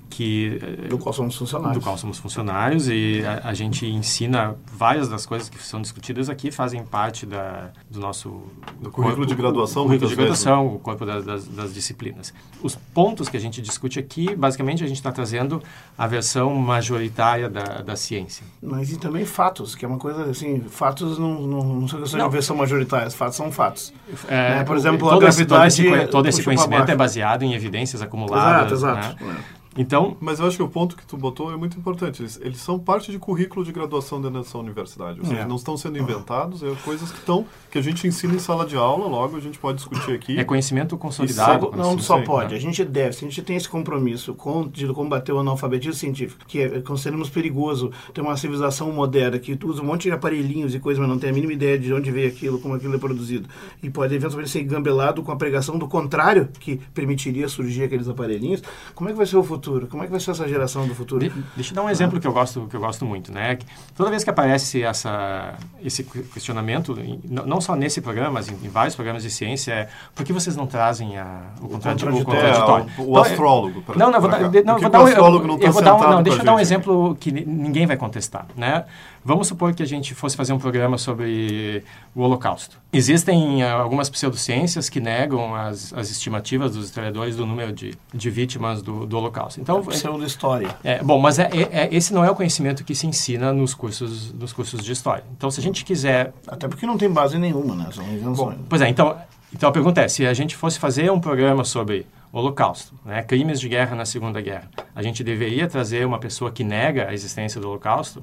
que 0.08 0.58
do 0.88 0.98
qual 0.98 1.12
somos 1.12 1.36
funcionários 1.36 1.78
do 1.78 1.84
qual 1.84 1.96
somos 1.98 2.18
funcionários 2.18 2.88
e 2.88 3.22
a, 3.24 3.50
a, 3.50 3.54
gente 3.54 3.86
ensina 3.86 4.56
várias 4.72 5.08
das 5.08 5.26
coisas 5.26 5.48
que 5.48 5.62
são 5.62 5.82
discutidas 5.82 6.30
aqui 6.30 6.50
fazem 6.50 6.82
parte 6.82 7.26
da, 7.26 7.70
do 7.90 8.00
nosso 8.00 8.42
do 8.80 8.90
currículo 8.90 9.16
corpo, 9.16 9.26
de 9.26 9.34
graduação 9.34 9.84
currículo 9.84 10.10
de 10.10 10.16
graduação 10.16 10.62
vezes, 10.62 10.72
né? 10.72 10.76
o 10.76 10.80
corpo 10.80 11.04
das, 11.04 11.24
das, 11.24 11.46
das, 11.46 11.74
disciplinas 11.74 12.32
os 12.62 12.74
pontos 12.74 13.28
que 13.28 13.36
a 13.36 13.40
gente 13.40 13.60
discute 13.60 13.98
aqui 13.98 14.34
basicamente 14.34 14.82
a 14.82 14.86
gente 14.86 14.96
está 14.96 15.12
trazendo 15.12 15.62
a 15.96 16.06
versão 16.06 16.54
majoritária 16.54 17.48
da, 17.48 17.82
da 17.82 17.94
ciência 17.96 18.44
mas 18.62 18.90
e 18.90 18.98
também 18.98 19.24
fatos 19.24 19.74
que 19.74 19.84
é 19.84 19.88
uma 19.88 19.98
coisa 19.98 20.24
assim 20.24 20.60
fatos 20.68 21.18
não 21.18 21.42
não, 21.42 21.64
não 21.80 21.88
são 21.88 22.00
questão 22.00 22.26
de 22.26 22.32
versão 22.32 22.56
majoritária 22.56 23.10
fatos 23.10 23.36
são 23.36 23.52
fatos 23.52 23.92
é, 24.26 24.56
né? 24.56 24.64
por 24.64 24.76
exemplo 24.76 25.10
a 25.10 25.18
gravidade 25.18 25.82
todo 25.82 25.96
esse, 25.96 26.06
todo 26.08 26.28
esse 26.28 26.42
conhecimento 26.42 26.90
é 26.90 26.96
baseado 26.96 27.42
em 27.42 27.52
evidências 27.52 28.00
acumuladas 28.00 28.72
exato 28.72 29.04
exato 29.04 29.24
né? 29.24 29.36
é. 29.54 29.57
Então, 29.78 30.16
mas 30.20 30.40
eu 30.40 30.46
acho 30.46 30.56
que 30.56 30.62
o 30.62 30.68
ponto 30.68 30.96
que 30.96 31.06
tu 31.06 31.16
botou 31.16 31.52
é 31.52 31.56
muito 31.56 31.78
importante. 31.78 32.20
Eles, 32.20 32.40
eles 32.42 32.58
são 32.58 32.78
parte 32.78 33.12
de 33.12 33.18
currículo 33.18 33.64
de 33.64 33.70
graduação 33.70 34.20
dentro 34.20 34.40
dessa 34.40 34.58
universidade. 34.58 35.20
Ou 35.20 35.26
seja, 35.26 35.42
é. 35.42 35.46
não 35.46 35.54
estão 35.54 35.76
sendo 35.76 35.96
inventados, 35.96 36.64
é 36.64 36.74
coisas 36.84 37.12
que 37.12 37.18
estão 37.18 37.46
que 37.70 37.78
a 37.78 37.82
gente 37.82 38.06
ensina 38.06 38.34
em 38.34 38.40
sala 38.40 38.66
de 38.66 38.76
aula. 38.76 39.06
Logo 39.06 39.36
a 39.36 39.40
gente 39.40 39.56
pode 39.56 39.78
discutir 39.78 40.12
aqui. 40.12 40.36
É 40.36 40.42
conhecimento 40.42 40.96
consolidado. 40.98 41.70
não 41.76 41.96
só 41.98 42.20
pode. 42.22 42.50
Né? 42.50 42.56
A 42.56 42.60
gente 42.60 42.84
deve. 42.84 43.12
Se 43.14 43.24
a 43.24 43.28
gente 43.28 43.40
tem 43.42 43.56
esse 43.56 43.68
compromisso 43.68 44.34
com, 44.34 44.66
de 44.66 44.86
combater 44.88 45.32
o 45.32 45.38
analfabetismo 45.38 45.94
científico, 45.94 46.44
que 46.46 46.60
é, 46.60 46.80
consideramos 46.80 47.30
perigoso 47.30 47.92
ter 48.12 48.20
uma 48.20 48.36
civilização 48.36 48.90
moderna 48.92 49.38
que 49.38 49.56
usa 49.64 49.80
um 49.80 49.86
monte 49.86 50.04
de 50.04 50.10
aparelhinhos 50.10 50.74
e 50.74 50.80
coisas, 50.80 50.98
mas 51.00 51.08
não 51.08 51.18
tem 51.18 51.30
a 51.30 51.32
mínima 51.32 51.52
ideia 51.52 51.78
de 51.78 51.94
onde 51.94 52.10
veio 52.10 52.28
aquilo, 52.28 52.58
como 52.58 52.74
aquilo 52.74 52.96
é 52.96 52.98
produzido, 52.98 53.48
e 53.80 53.88
pode 53.88 54.14
eventualmente 54.14 54.50
ser 54.50 54.60
engambelado 54.60 55.22
com 55.22 55.30
a 55.30 55.36
pregação 55.36 55.78
do 55.78 55.86
contrário 55.86 56.48
que 56.58 56.80
permitiria 56.92 57.48
surgir 57.48 57.84
aqueles 57.84 58.08
aparelhinhos. 58.08 58.62
Como 58.94 59.08
é 59.08 59.12
que 59.12 59.18
vai 59.18 59.26
ser 59.26 59.36
o 59.36 59.44
futuro? 59.44 59.67
Futuro? 59.68 59.86
Como 59.86 60.02
é 60.02 60.06
que 60.06 60.10
vai 60.10 60.20
ser 60.20 60.30
essa 60.30 60.48
geração 60.48 60.86
do 60.86 60.94
futuro? 60.94 61.28
De, 61.28 61.44
deixa 61.54 61.72
eu 61.72 61.76
dar 61.76 61.82
um 61.82 61.90
exemplo 61.90 62.18
que 62.18 62.26
eu 62.26 62.32
gosto 62.32 62.66
que 62.68 62.74
eu 62.74 62.80
gosto 62.80 63.04
muito, 63.04 63.30
né? 63.30 63.58
Toda 63.94 64.10
vez 64.10 64.24
que 64.24 64.30
aparece 64.30 64.82
essa 64.82 65.54
esse 65.82 66.02
questionamento, 66.04 66.96
não 67.24 67.60
só 67.60 67.76
nesse 67.76 68.00
programa, 68.00 68.32
mas 68.32 68.48
em, 68.48 68.54
em 68.54 68.68
vários 68.68 68.94
programas 68.94 69.22
de 69.22 69.30
ciência, 69.30 69.72
é 69.72 69.88
por 70.14 70.24
que 70.24 70.32
vocês 70.32 70.56
não 70.56 70.66
trazem 70.66 71.18
a, 71.18 71.40
o, 71.60 71.68
contraditório? 71.68 72.18
O, 72.18 72.24
contraditório? 72.24 72.86
É, 72.96 73.00
o, 73.00 73.04
o 73.04 73.10
então, 73.10 73.22
astrólogo. 73.22 73.84
não, 73.96 74.10
não, 74.10 74.20
vou 74.20 74.30
dar, 74.30 74.40
não, 74.40 74.78
vou 74.78 74.90
dar 74.90 75.02
um, 75.02 75.08
eu, 75.08 75.46
não 75.46 75.58
eu 75.58 75.72
vou 75.72 75.82
dar 75.82 75.94
um, 75.94 76.10
não, 76.10 76.22
deixa 76.22 76.40
eu 76.40 76.44
dar 76.44 76.54
um 76.54 76.60
exemplo 76.60 77.16
que 77.20 77.30
ninguém 77.30 77.86
vai 77.86 77.96
contestar, 77.96 78.46
né? 78.56 78.84
Vamos 79.24 79.48
supor 79.48 79.74
que 79.74 79.82
a 79.82 79.86
gente 79.86 80.14
fosse 80.14 80.36
fazer 80.36 80.52
um 80.52 80.58
programa 80.58 80.98
sobre 80.98 81.82
o 82.14 82.22
Holocausto. 82.22 82.78
Existem 82.92 83.62
uh, 83.62 83.66
algumas 83.66 84.08
pseudociências 84.08 84.88
que 84.88 85.00
negam 85.00 85.54
as, 85.54 85.92
as 85.92 86.10
estimativas 86.10 86.72
dos 86.74 86.86
historiadores 86.86 87.36
do 87.36 87.44
número 87.44 87.72
de, 87.72 87.94
de 88.12 88.30
vítimas 88.30 88.82
do, 88.82 89.06
do 89.06 89.18
Holocausto. 89.18 89.60
Então, 89.60 89.78
é 89.78 89.82
pseudo-história. 89.82 90.74
É, 90.82 91.02
bom, 91.02 91.18
mas 91.18 91.38
é, 91.38 91.50
é, 91.52 91.84
é, 91.84 91.88
esse 91.94 92.12
não 92.14 92.24
é 92.24 92.30
o 92.30 92.34
conhecimento 92.34 92.84
que 92.84 92.94
se 92.94 93.06
ensina 93.06 93.52
nos 93.52 93.74
cursos, 93.74 94.32
nos 94.32 94.52
cursos 94.52 94.82
de 94.82 94.92
história. 94.92 95.24
Então, 95.36 95.50
se 95.50 95.60
a 95.60 95.62
gente 95.62 95.84
quiser... 95.84 96.32
Até 96.46 96.68
porque 96.68 96.86
não 96.86 96.96
tem 96.96 97.10
base 97.10 97.38
nenhuma, 97.38 97.74
né? 97.74 97.88
São 97.92 98.04
invenções. 98.04 98.36
Bom, 98.36 98.64
pois 98.68 98.80
é, 98.80 98.88
então, 98.88 99.16
então 99.52 99.68
a 99.68 99.72
pergunta 99.72 100.00
é, 100.00 100.08
se 100.08 100.26
a 100.26 100.34
gente 100.34 100.56
fosse 100.56 100.78
fazer 100.78 101.10
um 101.10 101.20
programa 101.20 101.64
sobre 101.64 102.06
Holocausto, 102.30 102.94
né? 103.04 103.22
crimes 103.22 103.58
de 103.58 103.68
guerra 103.68 103.96
na 103.96 104.04
Segunda 104.04 104.40
Guerra. 104.40 104.70
A 104.94 105.02
gente 105.02 105.24
deveria 105.24 105.66
trazer 105.66 106.06
uma 106.06 106.18
pessoa 106.18 106.50
que 106.50 106.62
nega 106.62 107.08
a 107.08 107.14
existência 107.14 107.60
do 107.60 107.68
Holocausto 107.68 108.22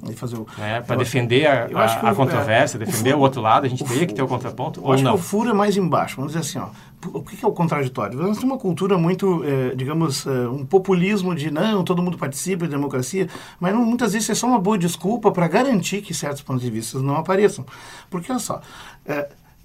né? 0.57 0.81
para 0.81 0.95
defender 0.95 1.47
a, 1.47 1.67
a, 1.73 2.09
a 2.09 2.11
é, 2.11 2.15
controvérsia, 2.15 2.77
é, 2.77 2.79
defender 2.79 3.09
o, 3.09 3.13
furo, 3.13 3.17
o, 3.17 3.21
outro 3.21 3.41
lado. 3.41 3.65
A 3.65 3.69
gente 3.69 3.83
teria 3.83 4.05
que 4.05 4.13
ter 4.13 4.21
o 4.21 4.27
contraponto 4.27 4.79
ou 4.83 4.93
acho 4.93 5.03
não? 5.03 5.13
Que 5.13 5.19
o 5.19 5.23
furo 5.23 5.49
é 5.49 5.53
mais 5.53 5.75
embaixo. 5.75 6.17
Vamos 6.17 6.33
dizer 6.33 6.41
assim, 6.41 6.59
ó, 6.59 6.69
o 7.13 7.23
que 7.23 7.43
é 7.43 7.47
o 7.47 7.51
contraditório? 7.51 8.17
Nós 8.17 8.37
temos 8.37 8.43
uma 8.43 8.57
cultura 8.57 8.97
muito, 8.97 9.43
é, 9.43 9.75
digamos, 9.75 10.27
é, 10.27 10.47
um 10.47 10.63
populismo 10.63 11.33
de 11.33 11.49
não, 11.49 11.83
todo 11.83 12.03
mundo 12.03 12.17
participa 12.17 12.65
de 12.65 12.71
democracia, 12.71 13.27
mas 13.59 13.73
não, 13.73 13.83
muitas 13.83 14.13
vezes 14.13 14.29
é 14.29 14.35
só 14.35 14.45
uma 14.45 14.59
boa 14.59 14.77
desculpa 14.77 15.31
para 15.31 15.47
garantir 15.47 16.01
que 16.01 16.13
certos 16.13 16.43
pontos 16.43 16.61
de 16.61 16.69
vista 16.69 16.99
não 16.99 17.15
apareçam. 17.15 17.65
Porque, 18.09 18.31
olha 18.31 18.39
só, 18.39 18.61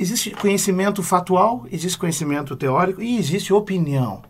existe 0.01 0.31
conhecimento 0.31 1.03
factual, 1.03 1.67
existe 1.71 1.99
conhecimento 1.99 2.57
teórico 2.57 3.03
e 3.03 3.19
existe 3.19 3.53
opinião. 3.53 4.23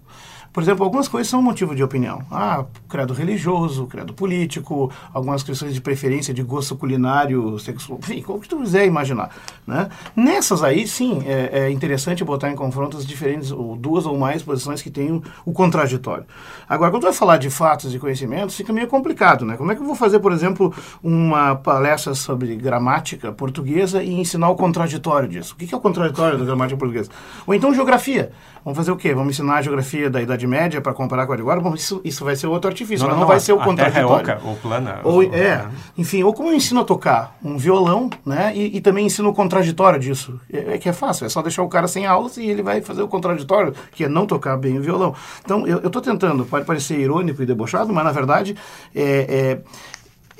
Por 0.53 0.63
exemplo, 0.63 0.85
algumas 0.85 1.07
coisas 1.07 1.29
são 1.29 1.41
motivo 1.41 1.75
de 1.77 1.83
opinião. 1.83 2.23
Ah, 2.31 2.65
credo 2.89 3.15
religioso, 3.15 3.87
credo 3.87 4.13
político, 4.13 4.91
algumas 5.13 5.43
questões 5.43 5.73
de 5.73 5.81
preferência 5.81 6.35
de 6.35 6.43
gosto 6.43 6.75
culinário, 6.75 7.59
sexual, 7.59 8.01
enfim, 8.03 8.25
o 8.27 8.41
que 8.41 8.49
tu 8.49 8.57
quiser 8.59 8.85
imaginar. 8.85 9.31
Né? 9.67 9.89
Nessas 10.17 10.63
aí, 10.63 10.89
sim, 10.89 11.23
é, 11.25 11.67
é 11.67 11.71
interessante 11.71 12.25
botar 12.25 12.51
em 12.51 12.57
confrontos 12.57 13.07
diferentes, 13.07 13.53
ou 13.53 13.77
duas 13.77 14.07
ou 14.07 14.19
mais 14.19 14.43
posições 14.43 14.83
que 14.83 14.91
tenham 14.91 15.23
o 15.45 15.53
contraditório. 15.53 16.25
Agora, 16.69 16.91
quando 16.91 17.05
vai 17.05 17.13
falar 17.13 17.37
de 17.37 17.49
fatos 17.49 17.95
e 17.95 17.99
conhecimentos, 17.99 18.57
fica 18.57 18.73
meio 18.73 18.89
complicado, 18.89 19.45
né? 19.45 19.57
Como 19.57 19.71
é 19.71 19.77
que 19.77 19.81
eu 19.81 19.87
vou 19.87 19.95
fazer, 19.95 20.19
por 20.19 20.33
exemplo, 20.33 20.75
uma 21.03 21.55
palestra 21.55 22.15
sobre 22.15 22.57
gramática 22.57 23.31
portuguesa 23.31 24.03
e 24.03 24.13
ensinar 24.13 24.51
o 24.51 24.57
contraditório 24.57 25.29
disso? 25.29 25.55
O 25.55 25.57
que 25.57 25.73
é 25.73 25.77
o 25.77 25.81
contraditório 25.81 26.39
da 26.39 26.45
gramática 26.45 26.79
portuguesa? 26.79 27.11
Ou 27.47 27.55
então 27.55 27.73
geografia. 27.73 28.33
Vamos 28.65 28.77
fazer 28.77 28.93
o 28.93 28.97
quê? 28.97 29.15
Vamos 29.15 29.35
ensinar 29.35 29.57
a 29.57 29.63
geografia 29.63 30.11
da 30.11 30.21
Idade 30.21 30.47
Média 30.47 30.81
para 30.81 30.93
comparar 30.93 31.27
com 31.27 31.33
a 31.33 31.37
de 31.37 31.43
agora? 31.43 31.61
Bom, 31.61 31.75
isso, 31.75 32.01
isso 32.05 32.25
vai 32.25 32.37
ser 32.37 32.47
outro 32.47 32.69
artifício, 32.69 33.07
não, 33.07 33.09
mas 33.09 33.15
não, 33.15 33.21
não 33.21 33.29
vai 33.29 33.41
ser 33.41 33.53
o 33.53 33.59
contraditório. 33.59 34.25
Terra 34.25 34.33
é 34.33 34.37
oca, 34.37 34.49
ou 34.49 34.57
plana. 34.57 35.01
Ou, 35.03 35.15
ou, 35.15 35.23
é, 35.23 35.67
enfim, 35.97 36.23
ou 36.23 36.35
como 36.35 36.51
eu 36.51 36.55
ensino 36.55 36.81
a 36.81 36.85
tocar 36.85 37.37
um 37.43 37.57
violão, 37.57 38.11
né? 38.25 38.53
E, 38.55 38.77
e 38.77 38.81
também 38.81 39.07
ensino 39.07 39.29
o 39.29 39.35
contraditório 39.35 39.99
disso. 39.99 40.39
É, 40.53 40.75
é, 40.75 40.79
que 40.79 40.89
é 40.89 40.93
fácil, 40.93 41.27
é 41.27 41.29
só 41.29 41.41
deixar 41.43 41.63
o 41.63 41.69
cara 41.69 41.89
sem 41.89 42.07
aulas 42.07 42.37
e 42.37 42.47
ele 42.47 42.63
vai 42.63 42.81
fazer 42.83 43.03
o 43.03 43.09
contraditório, 43.09 43.75
que 43.93 44.05
é 44.05 44.09
não 44.09 44.27
tocar 44.27 44.57
bem 44.57 44.79
o 44.79 44.83
violão. 44.83 45.15
Então, 45.45 45.67
eu 45.67 45.79
estou 45.79 46.03
tentando, 46.03 46.45
pode 46.45 46.65
parecer 46.65 46.99
irônico 46.99 47.43
e 47.43 47.47
debochado, 47.47 47.93
mas 47.93 48.05
na 48.05 48.13
verdade 48.13 48.57
é, 48.95 49.03
é 49.29 49.61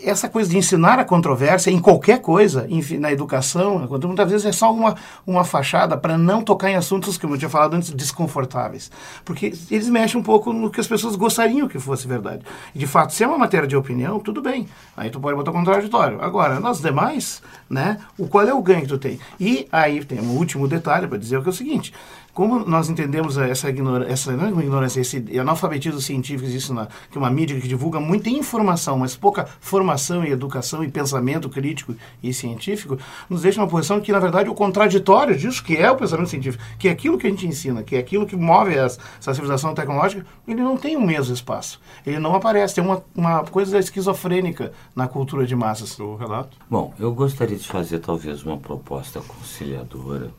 essa 0.05 0.29
coisa 0.29 0.51
de 0.51 0.57
ensinar 0.57 0.99
a 0.99 1.05
controvérsia 1.05 1.71
em 1.71 1.79
qualquer 1.79 2.21
coisa, 2.21 2.67
enfim, 2.69 2.99
na 2.99 3.13
educação, 3.13 3.87
muitas 4.05 4.31
vezes 4.31 4.47
é 4.47 4.53
só 4.53 4.73
uma, 4.73 4.97
uma 5.27 5.45
fachada 5.45 5.97
para 5.97 6.17
não 6.17 6.43
tocar 6.43 6.71
em 6.71 6.77
assuntos, 6.77 7.19
como 7.19 7.35
eu 7.35 7.39
tinha 7.39 7.49
falado 7.49 7.75
antes, 7.75 7.91
desconfortáveis. 7.91 8.91
Porque 9.25 9.53
eles 9.71 9.89
mexem 9.89 10.21
um 10.21 10.23
pouco 10.23 10.53
no 10.53 10.71
que 10.71 10.81
as 10.81 10.87
pessoas 10.87 11.17
gostariam 11.17 11.69
que 11.69 11.79
fosse 11.79 12.07
verdade. 12.07 12.45
E, 12.75 12.79
de 12.79 12.87
fato, 12.87 13.13
se 13.13 13.25
é 13.25 13.27
uma 13.27 13.39
matéria 13.39 13.67
de 13.67 13.77
opinião, 13.77 14.19
tudo 14.19 14.43
bem. 14.43 14.69
Aí 14.97 15.11
tu 15.11 15.21
pode 15.21 15.37
botar 15.37 15.53
contraditório. 15.53 16.21
Agora, 16.23 16.61
nas 16.61 16.81
demais, 16.81 17.43
né, 17.69 17.99
o 18.19 18.27
qual 18.29 18.47
é 18.47 18.55
o 18.55 18.63
ganho 18.63 18.83
que 18.83 18.89
tu 18.89 18.99
tem? 18.99 19.19
E 19.39 19.69
aí 19.71 20.05
tem 20.05 20.21
um 20.21 20.37
último 20.37 20.67
detalhe 20.67 21.07
para 21.07 21.19
dizer 21.19 21.41
que 21.43 21.49
é 21.49 21.51
o 21.51 21.55
seguinte. 21.55 21.93
Como 22.33 22.61
nós 22.61 22.89
entendemos 22.89 23.37
essa 23.37 23.69
ignorância, 23.69 24.13
essa 24.13 24.33
não 24.33 24.47
é 24.47 24.63
ignorância, 24.63 25.01
esse 25.01 25.25
analfabetismo 25.39 26.01
científico 26.01 26.49
existe 26.49 26.73
na 26.73 26.87
que 27.11 27.17
é 27.17 27.19
uma 27.19 27.31
mídia 27.31 27.61
que 27.61 27.69
divulga 27.69 28.01
muita 28.01 28.31
informação, 28.31 28.99
mas 28.99 29.17
pouca 29.17 29.49
formação 29.61 30.25
e 30.25 30.31
educação 30.31 30.83
e 30.85 30.89
pensamento 30.89 31.49
crítico 31.49 31.95
e 32.23 32.33
científico, 32.33 32.99
nos 33.29 33.43
deixa 33.43 33.61
uma 33.61 33.69
posição 33.69 34.01
que 34.01 34.13
na 34.13 34.19
verdade 34.19 34.49
o 34.49 34.55
contraditório 34.55 35.37
disso 35.37 35.63
que 35.63 35.77
é 35.77 35.91
o 35.91 35.97
pensamento 35.97 36.29
científico, 36.29 36.63
que 36.79 36.89
é 36.89 36.91
aquilo 36.91 37.19
que 37.19 37.27
a 37.27 37.31
gente 37.31 37.47
ensina, 37.47 37.83
que 37.83 37.97
é 37.97 37.99
aquilo 37.99 38.27
que 38.27 38.37
move 38.37 38.75
essa 38.75 39.01
civilização 39.35 39.75
tecnológica, 39.75 40.25
ele 40.47 40.63
não 40.63 40.77
tem 40.77 40.97
o 40.97 41.01
mesmo 41.01 41.35
espaço, 41.35 41.81
ele 42.07 42.19
não 42.19 42.35
aparece, 42.35 42.75
tem 42.75 42.85
uma, 42.85 43.03
uma 43.15 43.45
coisa 43.45 43.79
esquizofrênica 43.79 44.73
na 44.95 45.09
cultura 45.09 45.47
de 45.47 45.57
massas. 45.57 45.99
O 45.99 46.17
Renato? 46.17 46.57
Bom, 46.69 46.95
eu 46.99 47.13
gostaria 47.13 47.57
de 47.57 47.67
fazer 47.67 47.99
talvez 47.99 48.43
uma 48.43 48.57
proposta 48.57 49.21
conciliadora 49.21 50.31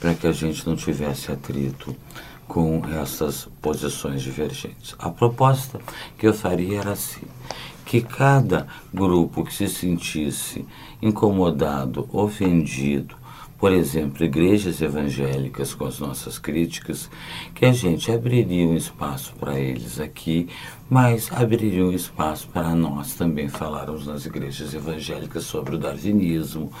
para 0.00 0.14
que 0.14 0.26
a 0.26 0.32
gente 0.32 0.66
não 0.66 0.74
tivesse 0.74 1.30
atrito 1.30 1.94
com 2.48 2.82
essas 3.00 3.48
posições 3.62 4.22
divergentes. 4.22 4.96
A 4.98 5.10
proposta 5.10 5.78
que 6.18 6.26
eu 6.26 6.34
faria 6.34 6.80
era 6.80 6.92
assim: 6.92 7.26
que 7.84 8.00
cada 8.00 8.66
grupo 8.92 9.44
que 9.44 9.54
se 9.54 9.68
sentisse 9.68 10.66
incomodado, 11.00 12.08
ofendido, 12.12 13.14
por 13.60 13.72
exemplo, 13.72 14.24
igrejas 14.24 14.80
evangélicas 14.80 15.74
com 15.74 15.84
as 15.84 15.98
nossas 15.98 16.38
críticas, 16.38 17.10
que 17.54 17.66
a 17.66 17.72
gente 17.72 18.10
abriria 18.10 18.66
um 18.66 18.74
espaço 18.74 19.34
para 19.38 19.60
eles 19.60 20.00
aqui, 20.00 20.48
mas 20.88 21.30
abriria 21.30 21.84
um 21.84 21.92
espaço 21.92 22.48
para 22.48 22.74
nós 22.74 23.12
também 23.12 23.50
falarmos 23.50 24.06
nas 24.06 24.24
igrejas 24.24 24.72
evangélicas 24.72 25.44
sobre 25.44 25.76
o 25.76 25.78
darwinismo, 25.78 26.72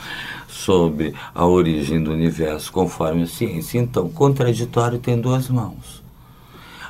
sobre 0.48 1.14
a 1.34 1.44
origem 1.44 2.02
do 2.02 2.12
universo 2.12 2.72
conforme 2.72 3.24
a 3.24 3.26
ciência. 3.26 3.78
Então, 3.78 4.08
contraditório 4.08 4.98
tem 4.98 5.20
duas 5.20 5.50
mãos. 5.50 6.02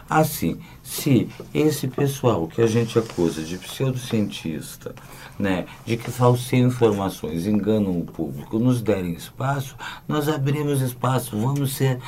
Assim, 0.09 0.59
se 0.85 1.29
esse 1.53 1.88
pessoal 1.88 2.46
que 2.46 2.62
a 2.62 2.66
gente 2.66 2.96
acusa 2.96 3.42
de 3.42 3.59
pseudocientista, 3.59 4.94
né, 5.40 5.64
de 5.85 5.96
que 5.96 6.11
falseiam 6.11 6.68
informações, 6.68 7.46
enganam 7.46 7.98
o 7.98 8.05
público, 8.05 8.59
nos 8.59 8.83
derem 8.83 9.14
espaço, 9.14 9.74
nós 10.07 10.29
abrimos 10.29 10.81
espaço, 10.83 11.38
vamos 11.38 11.72
ser 11.72 11.98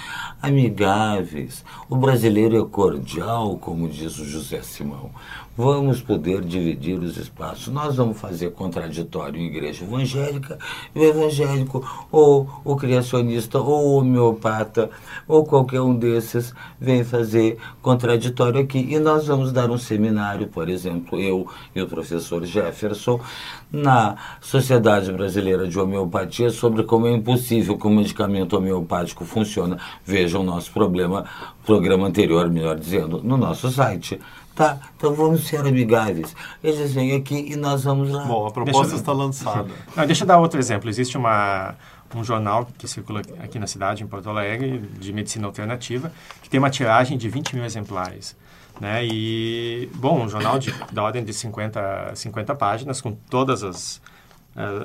amigáveis. 0.41 1.65
O 1.89 1.97
brasileiro 1.97 2.61
é 2.61 2.65
cordial, 2.69 3.57
como 3.57 3.89
diz 3.89 4.19
o 4.19 4.25
José 4.25 4.63
Simão. 4.63 5.11
Vamos 5.55 6.01
poder 6.01 6.41
dividir 6.41 6.99
os 6.99 7.19
espaços. 7.19 7.69
Nós 7.69 7.97
vamos 7.97 8.19
fazer 8.19 8.53
contraditório 8.53 9.39
igreja 9.39 9.85
evangélica, 9.85 10.59
o 10.95 10.99
evangélico, 10.99 11.87
ou 12.11 12.49
o 12.65 12.75
criacionista, 12.75 13.59
ou 13.59 13.89
o 13.89 13.99
homeopata, 13.99 14.89
ou 15.29 15.45
qualquer 15.45 15.83
um 15.83 15.95
desses 15.95 16.55
vem 16.81 17.05
fazer 17.05 17.59
contraditório 17.83 18.63
aqui. 18.63 18.79
E 18.79 18.99
nós 18.99 19.27
vamos 19.27 19.53
dar 19.53 19.71
um 19.71 19.77
seminário, 19.77 20.47
por 20.49 20.71
exemplo, 20.71 21.21
eu 21.21 21.47
e 21.75 21.83
o 21.83 21.87
professor 21.87 22.43
Jefferson, 22.47 23.21
na 23.71 24.17
Sociedade 24.41 25.13
Brasileira 25.13 25.69
de 25.69 25.79
Homeopatia, 25.79 26.49
sobre 26.49 26.83
como 26.85 27.07
é 27.07 27.13
impossível 27.13 27.77
que 27.77 27.87
o 27.87 27.91
medicamento 27.91 28.57
homeopático 28.57 29.27
funcione. 29.27 29.77
Vejam 30.03 30.41
o 30.41 30.45
nosso 30.45 30.73
problema, 30.73 31.27
programa 31.67 32.07
anterior, 32.07 32.49
melhor 32.49 32.79
dizendo, 32.79 33.21
no 33.23 33.37
nosso 33.37 33.71
site. 33.71 34.19
Tá, 34.55 34.79
então 34.97 35.15
vamos 35.15 35.47
ser 35.47 35.67
amigáveis. 35.67 36.35
Eles 36.63 36.93
vêm 36.93 37.17
aqui 37.17 37.53
e 37.53 37.57
nós 37.57 37.85
vamos 37.85 38.11
lá. 38.11 38.25
Bom, 38.25 38.47
a 38.47 38.51
proposta 38.51 38.83
deixa, 38.83 38.97
está 38.97 39.13
lançada. 39.13 39.71
Não, 39.97 40.07
deixa 40.07 40.25
eu 40.25 40.29
dar 40.29 40.39
outro 40.39 40.61
exemplo. 40.61 40.91
Existe 40.91 41.17
uma, 41.17 41.75
um 42.15 42.23
jornal 42.23 42.69
que 42.77 42.87
circula 42.87 43.23
aqui 43.43 43.59
na 43.59 43.67
cidade, 43.67 44.03
em 44.03 44.07
Porto 44.07 44.29
Alegre, 44.29 44.79
de 44.79 45.13
medicina 45.13 45.47
alternativa, 45.47 46.13
que 46.43 46.51
tem 46.51 46.59
uma 46.59 46.69
tiragem 46.69 47.17
de 47.17 47.29
20 47.31 47.55
mil 47.55 47.65
exemplares. 47.65 48.37
Né? 48.79 49.07
E, 49.07 49.89
bom, 49.95 50.25
um 50.25 50.29
jornal 50.29 50.59
de, 50.59 50.75
da 50.93 51.03
ordem 51.03 51.25
de 51.25 51.33
50, 51.33 52.13
50 52.15 52.55
páginas, 52.55 53.01
com 53.01 53.13
todas 53.13 53.63
as 53.63 54.02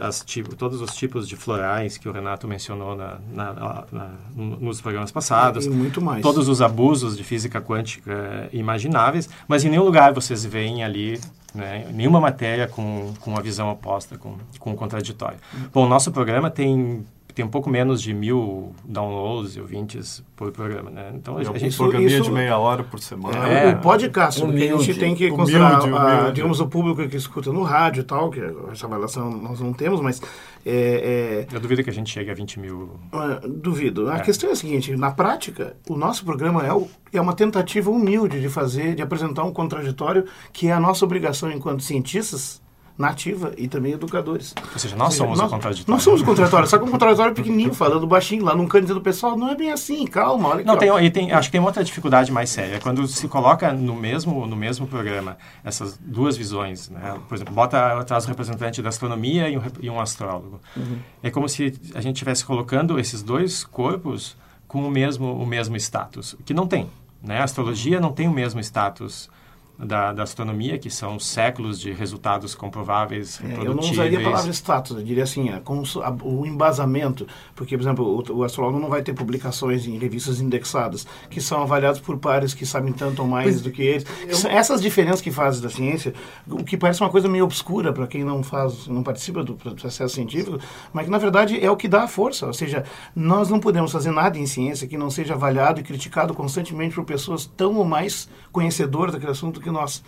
as, 0.02 0.24
tipo, 0.26 0.56
todos 0.56 0.82
os 0.82 0.96
tipos 0.96 1.28
de 1.28 1.36
florais 1.36 1.98
que 1.98 2.08
o 2.08 2.12
Renato 2.12 2.48
mencionou 2.48 2.96
na, 2.96 3.18
na, 3.34 3.86
na, 3.92 4.12
nos 4.34 4.80
programas 4.80 5.12
passados. 5.12 5.66
E 5.66 5.70
muito 5.70 6.02
mais. 6.02 6.22
Todos 6.22 6.48
os 6.48 6.62
abusos 6.62 7.18
de 7.18 7.24
física 7.24 7.60
quântica 7.60 8.50
imagináveis, 8.54 9.30
mas 9.48 9.66
em 9.66 9.70
nenhum 9.70 9.84
lugar 9.84 10.14
vocês 10.14 10.46
veem 10.46 10.84
ali 10.84 11.20
né, 11.54 11.86
nenhuma 11.94 12.20
matéria 12.20 12.68
com, 12.68 13.14
com 13.20 13.32
uma 13.32 13.42
visão 13.42 13.70
oposta, 13.70 14.18
com, 14.18 14.38
com 14.60 14.72
um 14.72 14.76
contraditório. 14.76 15.38
Bom, 15.74 15.86
o 15.86 15.90
nosso 15.90 16.12
programa 16.12 16.50
tem 16.50 17.06
tem 17.38 17.46
um 17.46 17.50
pouco 17.50 17.70
menos 17.70 18.02
de 18.02 18.16
mil 18.16 18.74
downloads 18.84 19.56
e 19.56 19.62
ouvintes 19.62 20.24
por 20.36 20.52
programa, 20.52 20.90
né? 20.90 21.12
Então, 21.14 21.38
a, 21.38 21.42
a 21.42 21.44
gente... 21.44 21.76
Um 21.76 21.78
programinha 21.78 22.18
isso, 22.18 22.24
de 22.24 22.32
meia 22.32 22.58
hora 22.58 22.84
por 22.84 23.00
semana. 23.00 23.48
É, 23.48 23.76
o 23.76 23.80
podcast, 23.80 24.42
humilde, 24.42 24.70
porque 24.70 24.74
a 24.74 24.86
gente 24.86 25.00
tem 25.00 25.14
que 25.14 25.30
considerar, 25.30 25.82
humilde, 25.84 26.00
humilde. 26.00 26.28
A, 26.30 26.32
digamos, 26.32 26.60
o 26.60 26.68
público 26.68 27.08
que 27.08 27.16
escuta 27.16 27.54
no 27.54 27.62
rádio 27.62 28.02
e 28.02 28.04
tal, 28.04 28.32
que 28.32 28.42
essa 28.72 28.88
avaliação 28.88 29.30
nós 29.30 29.60
não 29.60 29.72
temos, 29.72 30.02
mas... 30.02 30.20
É, 30.66 31.46
é, 31.52 31.56
Eu 31.56 31.60
duvido 31.60 31.84
que 31.84 31.92
a 31.92 31.94
gente 31.94 32.10
chegue 32.10 32.32
a 32.32 32.34
20 32.34 32.60
mil. 32.60 33.00
Uh, 33.14 33.48
duvido. 33.48 34.10
A 34.10 34.18
é. 34.18 34.20
questão 34.22 34.50
é 34.50 34.54
a 34.54 34.56
seguinte, 34.56 34.96
na 34.96 35.12
prática, 35.12 35.78
o 35.88 35.96
nosso 35.96 36.26
programa 36.26 36.66
é, 36.66 36.74
o, 36.74 36.88
é 37.14 37.22
uma 37.22 37.34
tentativa 37.34 37.92
humilde 37.92 38.42
de 38.42 38.50
fazer, 38.50 38.96
de 38.96 39.04
apresentar 39.04 39.44
um 39.44 39.54
contraditório 39.54 40.26
que 40.52 40.70
é 40.70 40.72
a 40.72 40.80
nossa 40.80 41.06
obrigação 41.06 41.52
enquanto 41.52 41.84
cientistas 41.84 42.66
nativa 42.98 43.54
e 43.58 43.68
também 43.68 43.94
educadores. 43.94 44.56
Ou 44.74 44.80
seja, 44.80 44.96
nós 44.96 45.06
Ou 45.06 45.12
seja, 45.12 45.24
somos 45.24 45.38
nós, 45.38 45.48
o 45.48 45.54
contraditório. 45.54 45.92
Nós 45.92 46.04
somos 46.04 46.22
o 46.22 46.26
contraditório, 46.26 46.68
só 46.68 46.78
que 46.78 46.84
um 46.84 46.90
contraditório 46.90 47.34
pequenininho, 47.34 47.74
falando 47.74 48.08
baixinho 48.08 48.44
lá 48.44 48.56
num 48.56 48.68
canto 48.68 48.94
do 48.94 49.02
pessoal, 49.02 49.38
não 49.38 49.50
é 49.50 49.56
bem 49.56 49.72
assim, 49.72 50.06
calma, 50.08 50.50
olha 50.50 50.64
Não, 50.64 50.78
tem, 50.78 50.90
e 51.06 51.12
tem, 51.12 51.32
acho 51.32 51.50
que 51.50 51.52
tem 51.52 51.62
outra 51.62 51.84
dificuldade 51.84 52.32
mais 52.32 52.50
séria, 52.50 52.80
quando 52.80 53.08
se 53.08 53.28
coloca 53.28 53.72
no 53.72 53.96
mesmo, 53.96 54.48
no 54.48 54.56
mesmo 54.56 54.88
programa 54.88 55.38
essas 55.64 55.98
duas 55.98 56.36
visões, 56.36 56.90
né? 56.90 57.18
por 57.28 57.36
exemplo, 57.36 57.54
bota 57.54 58.04
traz 58.04 58.26
o 58.26 58.28
representante 58.28 58.82
da 58.82 58.90
astronomia 58.90 59.48
e 59.50 59.58
um, 59.58 59.62
e 59.82 59.90
um 59.90 60.00
astrólogo. 60.00 60.60
Uhum. 60.76 60.98
É 61.22 61.30
como 61.30 61.48
se 61.48 61.74
a 61.94 62.02
gente 62.02 62.16
estivesse 62.16 62.44
colocando 62.44 63.00
esses 63.00 63.22
dois 63.22 63.64
corpos 63.64 64.36
com 64.68 64.86
o 64.86 64.92
mesmo, 64.92 65.34
o 65.34 65.46
mesmo 65.46 65.76
status, 65.78 66.36
que 66.46 66.54
não 66.54 66.68
tem. 66.68 66.90
Né? 67.22 67.40
A 67.40 67.44
astrologia 67.44 68.00
não 68.00 68.12
tem 68.12 68.28
o 68.28 68.32
mesmo 68.32 68.60
status 68.60 69.30
da, 69.78 70.12
da, 70.12 70.24
astronomia, 70.24 70.78
que 70.80 70.90
são 70.90 71.20
séculos 71.20 71.80
de 71.80 71.92
resultados 71.92 72.56
comprováveis, 72.56 73.40
é, 73.44 73.66
Eu 73.66 73.76
não 73.76 73.84
usaria 73.84 74.20
a 74.20 74.24
palavra 74.24 74.52
status, 74.52 74.98
eu 74.98 75.04
diria 75.04 75.24
assim, 75.24 75.50
a, 75.50 75.58
a, 75.58 76.16
o 76.24 76.46
embasamento, 76.46 77.28
porque, 77.56 77.78
por 77.78 77.84
exemplo, 77.84 78.06
o, 78.06 78.38
o, 78.38 78.44
astrólogo 78.44 78.80
não 78.80 78.90
vai 78.90 79.04
ter 79.04 79.14
publicações 79.14 79.86
em 79.86 79.98
revistas 79.98 80.42
indexadas, 80.42 81.06
que 81.30 81.40
são 81.40 81.62
avaliados 81.62 82.00
por 82.00 82.18
pares 82.18 82.54
que 82.54 82.66
sabem 82.66 82.92
tanto 82.92 83.22
ou 83.22 83.28
mais 83.28 83.46
pois, 83.46 83.62
do 83.62 83.72
que 83.72 83.84
eles. 83.84 84.06
Eu... 84.28 84.50
Essas 84.50 84.82
diferenças 84.82 85.22
que 85.22 85.32
fazem 85.32 85.62
da 85.62 85.70
ciência, 85.70 86.14
o 86.50 86.64
que 86.64 86.76
parece 86.76 87.02
uma 87.02 87.10
coisa 87.10 87.28
meio 87.28 87.44
obscura 87.44 87.94
para 87.94 88.08
quem 88.08 88.24
não 88.24 88.42
faz, 88.42 88.88
não 88.88 89.04
participa 89.04 89.44
do 89.44 89.54
processo 89.54 90.16
científico, 90.16 90.58
mas 90.92 91.06
que, 91.06 91.12
na 91.12 91.20
verdade, 91.20 91.64
é 91.64 91.70
o 91.70 91.78
que 91.78 91.88
dá 91.88 92.04
a 92.04 92.08
força. 92.08 92.48
Ou 92.48 92.54
seja, 92.54 92.84
nós 93.16 93.50
não 93.50 93.60
podemos 93.60 93.92
fazer 93.92 94.12
nada 94.12 94.40
em 94.40 94.48
ciência 94.48 94.88
que 94.88 94.98
não 94.98 95.12
seja 95.12 95.36
avaliado 95.36 95.80
e 95.80 95.84
criticado 95.84 96.34
constantemente 96.34 96.96
por 96.96 97.06
pessoas 97.06 97.46
tão 97.46 97.76
ou 97.76 97.86
mais 97.86 98.28
conhecedoras 98.52 99.14
daquele 99.14 99.32
assunto 99.32 99.67
que 99.68 99.72
nós 99.72 100.02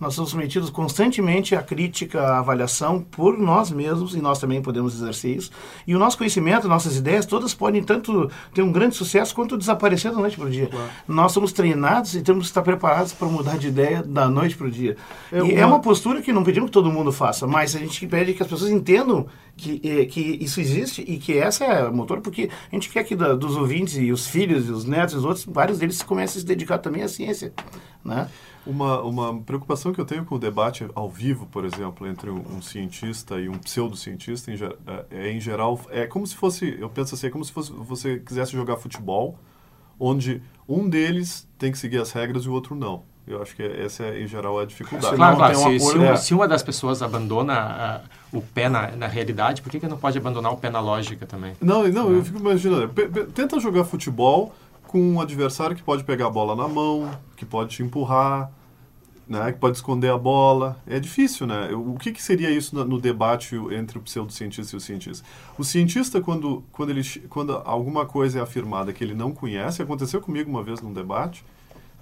nós 0.00 0.14
somos 0.14 0.30
submetidos 0.30 0.70
constantemente 0.70 1.54
à 1.54 1.62
crítica, 1.62 2.22
à 2.22 2.38
avaliação 2.38 3.02
por 3.02 3.38
nós 3.38 3.70
mesmos, 3.70 4.14
e 4.14 4.20
nós 4.22 4.38
também 4.38 4.62
podemos 4.62 4.94
exercer 4.94 5.36
isso. 5.36 5.50
E 5.86 5.94
o 5.94 5.98
nosso 5.98 6.16
conhecimento, 6.16 6.66
nossas 6.66 6.96
ideias, 6.96 7.26
todas 7.26 7.52
podem 7.52 7.84
tanto 7.84 8.30
ter 8.54 8.62
um 8.62 8.72
grande 8.72 8.96
sucesso 8.96 9.34
quanto 9.34 9.58
desaparecer 9.58 10.10
da 10.10 10.18
noite 10.18 10.38
para 10.38 10.46
o 10.46 10.50
dia. 10.50 10.68
Claro. 10.68 10.88
Nós 11.06 11.32
somos 11.32 11.52
treinados 11.52 12.14
e 12.14 12.22
temos 12.22 12.44
que 12.44 12.50
estar 12.50 12.62
preparados 12.62 13.12
para 13.12 13.28
mudar 13.28 13.58
de 13.58 13.68
ideia 13.68 14.02
da 14.02 14.26
noite 14.26 14.56
para 14.56 14.68
o 14.68 14.70
dia. 14.70 14.96
É 15.30 15.36
e 15.36 15.42
uma... 15.42 15.52
é 15.52 15.66
uma 15.66 15.80
postura 15.80 16.22
que 16.22 16.32
não 16.32 16.42
pedimos 16.42 16.70
que 16.70 16.72
todo 16.72 16.90
mundo 16.90 17.12
faça, 17.12 17.46
mas 17.46 17.76
a 17.76 17.78
gente 17.78 18.06
pede 18.06 18.32
que 18.32 18.42
as 18.42 18.48
pessoas 18.48 18.70
entendam 18.70 19.26
que, 19.54 19.82
eh, 19.84 20.06
que 20.06 20.38
isso 20.40 20.62
existe 20.62 21.04
e 21.06 21.18
que 21.18 21.36
essa 21.36 21.66
é 21.66 21.86
o 21.86 21.92
motor, 21.92 22.22
porque 22.22 22.48
a 22.72 22.74
gente 22.74 22.88
quer 22.88 23.04
que 23.04 23.14
da, 23.14 23.34
dos 23.34 23.54
ouvintes 23.54 23.98
e 23.98 24.10
os 24.10 24.26
filhos 24.26 24.66
e 24.66 24.70
os 24.70 24.86
netos 24.86 25.14
e 25.14 25.18
os 25.18 25.24
outros, 25.26 25.44
vários 25.44 25.78
deles 25.78 26.02
comecem 26.02 26.38
a 26.38 26.40
se 26.40 26.46
dedicar 26.46 26.78
também 26.78 27.02
à 27.02 27.08
ciência, 27.08 27.52
né? 28.02 28.26
Uma, 28.66 29.00
uma 29.00 29.40
preocupação 29.40 29.92
que 29.92 30.00
eu 30.00 30.04
tenho 30.04 30.24
com 30.24 30.34
o 30.34 30.38
debate 30.38 30.86
ao 30.94 31.08
vivo, 31.08 31.46
por 31.46 31.64
exemplo, 31.64 32.06
entre 32.06 32.30
um, 32.30 32.44
um 32.56 32.60
cientista 32.60 33.40
e 33.40 33.48
um 33.48 33.58
pseudocientista, 33.58 34.52
em, 34.52 34.54
é, 34.54 35.04
é, 35.10 35.32
em 35.32 35.40
geral, 35.40 35.80
é 35.88 36.06
como 36.06 36.26
se 36.26 36.36
fosse, 36.36 36.76
eu 36.78 36.90
penso 36.90 37.14
assim, 37.14 37.28
é 37.28 37.30
como 37.30 37.44
se 37.44 37.52
fosse, 37.52 37.72
você 37.72 38.18
quisesse 38.18 38.52
jogar 38.52 38.76
futebol, 38.76 39.38
onde 39.98 40.42
um 40.68 40.88
deles 40.88 41.48
tem 41.58 41.72
que 41.72 41.78
seguir 41.78 41.98
as 41.98 42.12
regras 42.12 42.44
e 42.44 42.48
o 42.48 42.52
outro 42.52 42.74
não. 42.74 43.02
Eu 43.26 43.40
acho 43.40 43.54
que 43.54 43.62
essa 43.62 44.04
é, 44.04 44.22
em 44.22 44.26
geral, 44.26 44.58
a 44.58 44.64
dificuldade. 44.64 45.14
Claro, 45.14 45.36
claro. 45.36 45.54
Se, 45.54 45.78
se, 45.78 45.96
uma, 45.96 46.16
se, 46.16 46.34
uma, 46.34 46.48
das 46.48 46.62
pessoas 46.62 47.00
abandona 47.00 48.02
uh, 48.32 48.38
o 48.38 48.42
pé 48.42 48.68
na, 48.68 48.90
na 48.92 49.06
realidade, 49.06 49.62
por 49.62 49.70
que, 49.70 49.78
que 49.78 49.86
não 49.86 49.96
pode 49.96 50.18
abandonar 50.18 50.52
o 50.52 50.56
pé 50.56 50.68
na 50.68 50.80
lógica 50.80 51.26
também? 51.26 51.54
Não, 51.60 51.86
não, 51.88 52.10
eu 52.10 52.24
fico 52.24 52.38
imaginando. 52.38 52.88
Tenta 53.32 53.60
jogar 53.60 53.84
futebol 53.84 54.52
com 54.90 55.00
um 55.00 55.20
adversário 55.20 55.76
que 55.76 55.84
pode 55.84 56.02
pegar 56.02 56.26
a 56.26 56.30
bola 56.30 56.56
na 56.56 56.66
mão, 56.66 57.08
que 57.36 57.46
pode 57.46 57.76
te 57.76 57.80
empurrar. 57.80 58.50
né, 59.28 59.52
que 59.52 59.58
pode 59.60 59.76
esconder 59.76 60.10
a 60.10 60.18
bola. 60.18 60.76
É 60.84 60.98
difícil, 60.98 61.46
né? 61.46 61.70
O 61.72 61.94
que, 61.94 62.10
que 62.10 62.20
seria 62.20 62.50
isso 62.50 62.74
no, 62.74 63.00
debate 63.00 63.54
entre 63.70 63.98
o 63.98 64.00
pseudocientista 64.00 64.74
e 64.74 64.78
o 64.78 64.80
cientista? 64.80 65.24
O 65.56 65.62
cientista, 65.62 66.20
quando, 66.20 66.64
quando, 66.72 66.90
ele, 66.90 67.04
quando 67.28 67.52
alguma 67.64 68.04
coisa 68.04 68.40
é 68.40 68.42
afirmada 68.42 68.92
que 68.92 69.04
ele 69.04 69.14
não 69.14 69.30
conhece, 69.30 69.80
aconteceu 69.80 70.20
comigo 70.20 70.50
uma 70.50 70.64
vez 70.64 70.80
num 70.80 70.92
debate, 70.92 71.44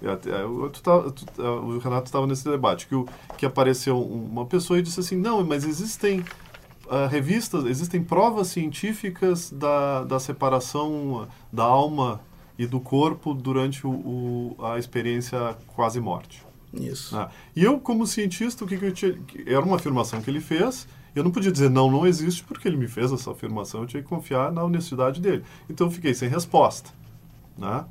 eu, 0.01 0.13
eu, 0.13 0.69
tu 0.71 0.81
tá, 0.81 0.99
tu, 1.11 1.43
o 1.43 1.77
Renato 1.77 2.07
estava 2.07 2.25
nesse 2.25 2.49
debate, 2.49 2.87
que, 2.87 2.95
que 3.37 3.45
apareceu 3.45 4.01
uma 4.01 4.47
pessoa 4.47 4.79
e 4.79 4.81
disse 4.81 4.99
assim, 4.99 5.15
não, 5.15 5.43
mas 5.45 5.63
existem 5.63 6.21
uh, 6.87 7.07
revistas, 7.07 7.65
existem 7.65 8.03
provas 8.03 8.47
científicas 8.47 9.51
da, 9.51 10.03
da 10.05 10.19
separação 10.19 11.27
da 11.53 11.65
alma 11.65 12.27
e 12.59 12.67
do 12.67 12.81
corpo 12.81 13.33
durante 13.33 13.87
o, 13.87 13.89
o 13.89 14.65
a 14.65 14.77
experiência 14.77 15.57
quase 15.67 16.01
morte. 16.01 16.45
Isso. 16.73 17.17
Ah, 17.17 17.31
e 17.55 17.63
eu, 17.63 17.79
como 17.79 18.05
cientista, 18.05 18.65
o 18.65 18.67
que, 18.67 18.77
que 18.77 18.85
eu 18.85 18.91
tinha. 18.91 19.17
Era 19.47 19.61
uma 19.61 19.77
afirmação 19.77 20.21
que 20.21 20.29
ele 20.29 20.41
fez. 20.41 20.85
Eu 21.15 21.23
não 21.23 21.31
podia 21.31 21.51
dizer 21.51 21.69
não, 21.69 21.89
não 21.89 22.05
existe, 22.05 22.43
porque 22.43 22.67
ele 22.67 22.75
me 22.75 22.87
fez 22.87 23.13
essa 23.13 23.31
afirmação. 23.31 23.81
Eu 23.81 23.87
tinha 23.87 24.03
que 24.03 24.09
confiar 24.09 24.51
na 24.51 24.61
honestidade 24.63 25.21
dele. 25.21 25.43
Então 25.69 25.87
eu 25.87 25.91
fiquei 25.91 26.13
sem 26.13 26.27
resposta. 26.27 26.91
Né? 27.57 27.85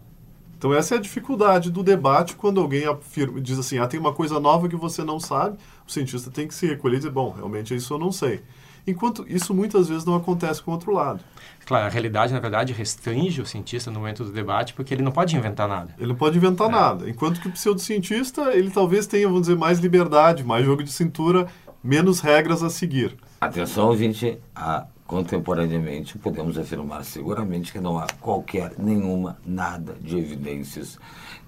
Então 0.59 0.75
essa 0.75 0.95
é 0.95 0.99
a 0.99 1.01
dificuldade 1.01 1.71
do 1.71 1.83
debate 1.83 2.37
quando 2.37 2.61
alguém 2.61 2.85
afirma, 2.85 3.41
diz 3.41 3.59
assim, 3.59 3.79
ah, 3.79 3.87
tem 3.87 3.99
uma 3.99 4.13
coisa 4.13 4.39
nova 4.39 4.69
que 4.69 4.77
você 4.77 5.03
não 5.03 5.19
sabe, 5.21 5.57
o 5.87 5.91
cientista 5.91 6.31
tem 6.31 6.49
que 6.49 6.55
se 6.55 6.67
recolher 6.67 6.97
e 6.97 6.99
dizer, 6.99 7.11
bom, 7.13 7.31
realmente 7.31 7.75
isso 7.75 7.95
eu 7.95 7.99
não 7.99 8.13
sei. 8.13 8.43
Enquanto 8.91 9.25
isso 9.29 9.53
muitas 9.53 9.89
vezes 9.89 10.05
não 10.05 10.15
acontece 10.15 10.63
com 10.63 10.71
o 10.71 10.75
outro 10.75 10.93
lado. 10.93 11.21
Claro, 11.67 11.87
a 11.87 11.89
realidade, 11.91 12.33
na 12.33 12.41
verdade, 12.41 12.73
restringe 12.73 13.43
o 13.43 13.47
cientista 13.47 13.91
no 13.91 14.01
momento 14.01 14.25
do 14.25 14.33
debate, 14.33 14.73
porque 14.73 14.95
ele 14.95 15.03
não 15.03 15.13
pode 15.13 15.37
inventar 15.37 15.69
nada. 15.69 15.95
Ele 15.99 16.09
não 16.09 16.15
pode 16.15 16.39
inventar 16.39 16.69
é. 16.69 16.71
nada. 16.71 17.11
Enquanto 17.11 17.41
que 17.41 17.49
o 17.49 17.53
pseudocientista, 17.53 18.57
ele 18.57 18.71
talvez 18.71 19.07
tenha, 19.07 19.27
vamos 19.27 19.43
dizer, 19.43 19.57
mais 19.57 19.79
liberdade, 19.79 20.43
mais 20.43 20.65
jogo 20.65 20.83
de 20.83 20.91
cintura, 20.91 21.47
menos 21.85 22.21
regras 22.21 22.63
a 22.63 22.71
seguir. 22.71 23.15
Atenção, 23.41 23.89
ouvinte, 23.89 24.39
a 24.57 24.87
contemporaneamente 25.09 26.19
podemos 26.19 26.59
afirmar 26.59 27.03
seguramente 27.03 27.73
que 27.73 27.81
não 27.81 27.99
há 27.99 28.07
qualquer, 28.21 28.75
nenhuma, 28.79 29.39
nada 29.45 29.97
de 30.03 30.19
evidências 30.19 30.99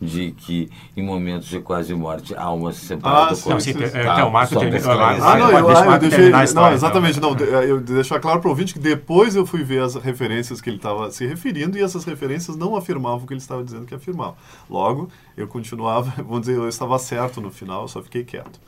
de 0.01 0.33
que 0.33 0.70
em 0.96 1.03
momentos 1.03 1.46
de 1.46 1.61
quase 1.61 1.92
morte 1.92 2.35
a 2.35 2.42
alma 2.42 2.73
se 2.73 2.87
separa 2.87 3.27
ah, 3.27 3.29
do 3.29 3.37
corpo. 3.37 3.51
Não, 3.51 3.61
sim, 3.61 3.75
tá, 3.75 3.87
então, 3.87 4.29
o 4.29 4.33
Marco 4.33 4.59
termina. 4.59 4.90
Ah, 4.90 5.37
não, 5.37 5.51
eu, 5.51 5.68
ah, 5.68 5.85
eu 5.85 5.99
deixei, 5.99 6.31
não, 6.31 6.42
então. 6.42 6.73
exatamente, 6.73 7.20
não, 7.20 7.37
eu 7.37 7.81
deixar 7.83 8.18
claro 8.18 8.40
para 8.40 8.49
o 8.49 8.51
ouvinte 8.51 8.73
que 8.73 8.79
depois 8.79 9.37
eu 9.37 9.44
fui 9.44 9.62
ver 9.62 9.83
as 9.83 9.94
referências 9.94 10.59
que 10.62 10.70
ele 10.70 10.79
estava 10.79 11.11
se 11.11 11.27
referindo 11.27 11.77
e 11.77 11.83
essas 11.83 12.07
referências 12.07 12.57
não 12.57 12.75
afirmavam 12.75 13.25
o 13.25 13.27
que 13.27 13.35
ele 13.35 13.42
estava 13.42 13.62
dizendo 13.62 13.85
que 13.85 13.94
afirmava. 13.94 14.37
Logo, 14.70 15.11
eu 15.37 15.46
continuava, 15.46 16.11
vamos 16.25 16.40
dizer, 16.40 16.57
eu 16.57 16.66
estava 16.66 16.99
certo 16.99 17.42
no 17.42 17.51
final, 17.51 17.83
eu 17.83 17.88
só 17.88 18.03
fiquei 18.03 18.25
quieto. 18.25 18.59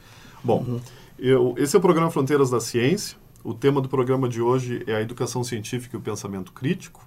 Bom, 0.45 0.63
uhum. 0.69 0.81
eu, 1.19 1.55
esse 1.57 1.75
é 1.75 1.79
o 1.79 1.83
programa 1.83 2.11
Fronteiras 2.11 2.51
da 2.51 2.61
Ciência. 2.61 3.22
O 3.45 3.55
tema 3.55 3.81
do 3.81 3.89
programa 3.89 4.29
de 4.29 4.41
hoje 4.41 4.85
é 4.87 4.95
a 4.95 5.01
educação 5.01 5.43
científica 5.43 5.97
e 5.97 5.99
o 5.99 6.03
pensamento 6.03 6.53
crítico. 6.53 7.05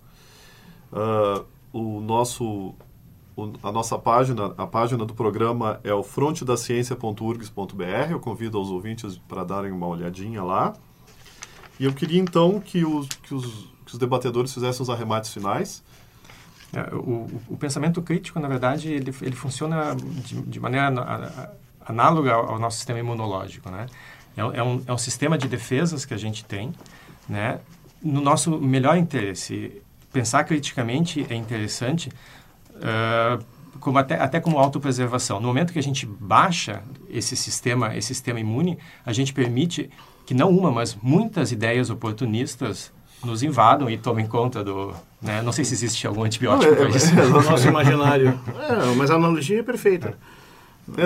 Uh, 0.92 1.46
o 1.72 2.02
nosso 2.02 2.76
o, 3.36 3.52
a 3.64 3.72
nossa 3.72 3.98
página, 4.00 4.54
a 4.58 4.66
página 4.66 5.06
do 5.06 5.14
programa 5.14 5.80
é 5.84 5.94
o 5.94 6.02
frontedaciencia.urgs.br. 6.02 8.12
Eu 8.12 8.20
convido 8.20 8.60
os 8.62 8.70
ouvintes 8.70 9.18
para 9.28 9.44
darem 9.44 9.72
uma 9.72 9.88
olhadinha 9.88 10.42
lá. 10.42 10.74
E 11.80 11.86
eu 11.86 11.94
queria 11.94 12.22
então 12.22 12.60
que 12.62 12.86
os, 12.86 13.10
que 13.10 13.34
os, 13.34 13.46
que 13.86 13.94
os 13.94 14.00
debatedores 14.00 14.54
fizessem 14.54 14.82
os 14.82 14.90
arremates 14.90 15.34
finais. 15.34 15.84
É, 16.74 16.96
o, 16.96 17.28
o, 17.50 17.58
pensamento 17.58 18.02
crítico, 18.02 18.40
na 18.40 18.48
verdade, 18.48 18.90
ele, 18.92 19.14
ele 19.22 19.36
funciona 19.36 19.96
de, 19.96 20.42
de 20.42 20.60
maneira 20.60 20.90
análoga 21.86 22.34
ao 22.34 22.58
nosso 22.58 22.78
sistema 22.78 23.00
imunológico, 23.00 23.70
né? 23.70 23.86
É, 24.36 24.42
é, 24.42 24.64
um, 24.64 24.84
é 24.86 24.94
um 24.94 24.98
sistema 24.98 25.38
de 25.38 25.48
defesas 25.48 26.06
que 26.06 26.14
a 26.14 26.18
gente 26.18 26.44
tem, 26.46 26.72
né? 27.28 27.60
No 28.02 28.22
nosso 28.22 28.60
melhor 28.60 28.98
interesse, 28.98 29.82
pensar 30.12 30.44
criticamente 30.44 31.26
é 31.30 31.36
interessante, 31.36 32.10
uh, 32.76 33.44
como 33.80 33.98
até, 33.98 34.16
até 34.16 34.40
como 34.40 34.60
autopreservação. 34.60 35.40
No 35.40 35.48
momento 35.48 35.74
que 35.74 35.80
a 35.80 35.84
gente 35.84 36.06
baixa 36.06 36.84
esse 37.10 37.36
sistema, 37.36 37.96
esse 37.96 38.08
sistema 38.08 38.40
imune, 38.40 38.78
a 39.06 39.12
gente 39.12 39.34
permite 39.34 39.90
que 40.26 40.34
não 40.34 40.50
uma, 40.50 40.72
mas 40.72 40.98
muitas 41.02 41.52
ideias 41.52 41.90
oportunistas 41.90 42.92
nos 43.24 43.44
invadam 43.44 43.90
e 43.90 43.98
tomem 43.98 44.26
conta 44.26 44.64
do... 44.64 44.94
Né? 45.22 45.42
Não 45.42 45.52
sei 45.52 45.66
se 45.66 45.74
existe 45.74 46.06
algum 46.06 46.24
antibiótico 46.24 46.76
para 46.76 46.90
isso. 46.90 47.20
É, 47.20 47.24
é, 47.24 47.26
o 47.26 47.42
nosso 47.42 47.68
imaginário. 47.68 48.40
É, 48.58 48.96
mas 48.96 49.10
a 49.10 49.16
analogia 49.16 49.60
é 49.60 49.64
perfeita. 49.64 50.10
É, 50.10 50.35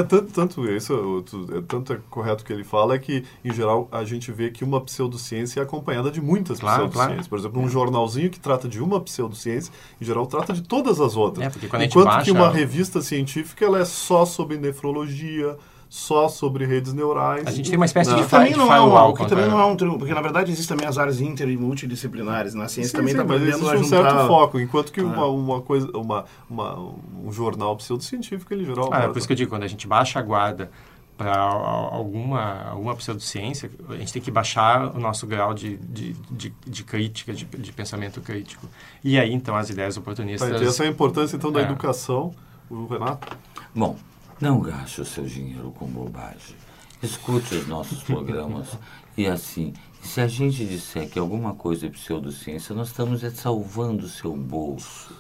tanto, 0.05 0.31
tanto 0.33 0.69
isso, 0.69 1.23
é, 1.55 1.61
tanto 1.67 1.93
é 1.93 1.99
correto 2.09 2.43
que 2.43 2.51
ele 2.51 2.63
fala 2.63 2.95
é 2.95 2.99
que, 2.99 3.23
em 3.43 3.53
geral, 3.53 3.87
a 3.91 4.03
gente 4.03 4.31
vê 4.31 4.51
que 4.51 4.63
uma 4.63 4.81
pseudociência 4.81 5.61
é 5.61 5.63
acompanhada 5.63 6.11
de 6.11 6.19
muitas 6.21 6.59
claro, 6.59 6.89
pseudociências. 6.89 7.27
Claro. 7.27 7.29
Por 7.29 7.39
exemplo, 7.39 7.61
um 7.61 7.65
é. 7.65 7.69
jornalzinho 7.69 8.29
que 8.29 8.39
trata 8.39 8.67
de 8.67 8.81
uma 8.81 8.99
pseudociência, 8.99 9.71
em 9.99 10.05
geral, 10.05 10.25
trata 10.27 10.53
de 10.53 10.61
todas 10.61 10.99
as 10.99 11.15
outras. 11.15 11.55
É, 11.55 11.85
Enquanto 11.85 12.05
baixa... 12.05 12.25
que 12.25 12.31
uma 12.31 12.49
revista 12.49 13.01
científica 13.01 13.65
ela 13.65 13.79
é 13.79 13.85
só 13.85 14.25
sobre 14.25 14.57
nefrologia, 14.57 15.57
só 15.89 16.29
sobre 16.29 16.67
redes 16.67 16.93
neurais. 16.93 17.47
A 17.47 17.51
gente 17.51 17.67
tem 17.67 17.75
uma 17.77 17.85
espécie 17.85 18.11
não. 18.11 18.21
de, 18.21 18.29
também 18.29 18.55
não 18.55 18.71
é 18.71 18.79
um, 18.79 19.13
que 19.13 19.25
também 19.25 19.47
não 19.47 19.59
é 19.59 19.65
um 19.65 19.75
porque 19.97 20.13
na 20.13 20.21
verdade 20.21 20.51
existem 20.51 20.77
também 20.77 20.87
as 20.87 20.99
áreas 20.99 21.19
inter 21.19 21.49
e 21.49 21.57
multidisciplinares 21.57 22.53
na 22.53 22.67
ciência 22.67 22.91
sim, 22.91 22.97
também 22.97 23.15
está 23.15 23.35
existe 23.35 23.75
um 23.75 23.83
certo 23.83 24.27
foco, 24.27 24.59
enquanto 24.59 24.91
que 24.91 25.01
uma, 25.01 25.25
uma 25.25 25.61
coisa, 25.61 25.89
uma, 25.97 26.25
uma, 26.47 26.77
um 27.25 27.31
jornal 27.31 27.75
pseudocientífico 27.75 28.53
ele 28.53 28.65
geral. 28.65 28.89
Ah, 28.91 29.05
é 29.05 29.07
por 29.07 29.17
isso 29.17 29.25
que 29.25 29.33
eu 29.33 29.37
digo 29.37 29.49
quando 29.49 29.63
a 29.63 29.67
gente 29.67 29.87
baixa 29.87 30.19
a 30.19 30.21
guarda 30.21 30.69
para 31.17 31.35
alguma 31.35 32.69
alguma 32.69 32.95
pseudociência, 32.95 33.71
a 33.89 33.95
gente 33.95 34.13
tem 34.13 34.21
que 34.21 34.29
baixar 34.29 34.95
o 34.95 34.99
nosso 34.99 35.25
grau 35.25 35.55
de, 35.55 35.75
de, 35.77 36.13
de, 36.29 36.53
de 36.65 36.83
crítica, 36.83 37.33
de, 37.33 37.45
de, 37.45 37.73
pensamento 37.73 38.21
crítico. 38.21 38.65
E 39.03 39.19
aí, 39.19 39.33
então, 39.33 39.53
as 39.53 39.69
ideias 39.69 39.97
oportunistas... 39.97 40.49
Tá, 40.49 40.63
essa 40.63 40.83
é 40.85 40.87
a 40.87 40.89
importância, 40.89 41.35
então, 41.35 41.51
da 41.51 41.59
é. 41.59 41.63
educação. 41.63 42.31
O 42.69 42.85
Renato? 42.85 43.35
Bom, 43.75 43.97
não 44.39 44.59
gaste 44.59 45.01
o 45.01 45.05
seu 45.05 45.25
dinheiro 45.25 45.71
com 45.77 45.85
bobagem. 45.85 46.55
Escute 47.01 47.55
os 47.55 47.67
nossos 47.67 48.03
programas 48.03 48.77
e 49.19 49.27
assim, 49.27 49.73
se 50.01 50.21
a 50.21 50.27
gente 50.27 50.65
disser 50.65 51.09
que 51.09 51.19
alguma 51.19 51.53
coisa 51.53 51.87
é 51.87 51.89
pseudociência, 51.89 52.73
nós 52.73 52.87
estamos 52.87 53.21
é 53.21 53.29
salvando 53.29 54.05
o 54.05 54.09
seu 54.09 54.33
bolso. 54.33 55.13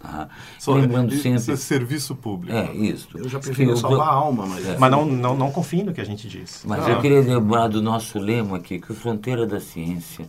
Tá? 0.00 0.28
Só, 0.58 0.74
Lembrando 0.74 1.12
isso 1.12 1.22
sempre... 1.22 1.52
é 1.52 1.56
serviço 1.56 2.16
público. 2.16 2.56
É, 2.56 2.72
isso. 2.72 3.08
Eu 3.14 3.28
já 3.28 3.38
prefiro 3.38 3.76
salvar 3.76 4.08
a 4.08 4.12
alma, 4.12 4.46
mas... 4.46 4.66
É. 4.66 4.76
Mas 4.76 4.90
não, 4.90 5.04
não, 5.04 5.36
não 5.36 5.52
confie 5.52 5.84
no 5.84 5.92
que 5.92 6.00
a 6.00 6.04
gente 6.04 6.28
diz. 6.28 6.64
Mas 6.66 6.86
eu 6.88 7.00
queria 7.00 7.20
lembrar 7.20 7.68
do 7.68 7.80
nosso 7.80 8.18
lema 8.18 8.56
aqui, 8.56 8.80
que 8.80 8.90
a 8.90 8.94
fronteira 8.94 9.46
da 9.46 9.60
ciência 9.60 10.26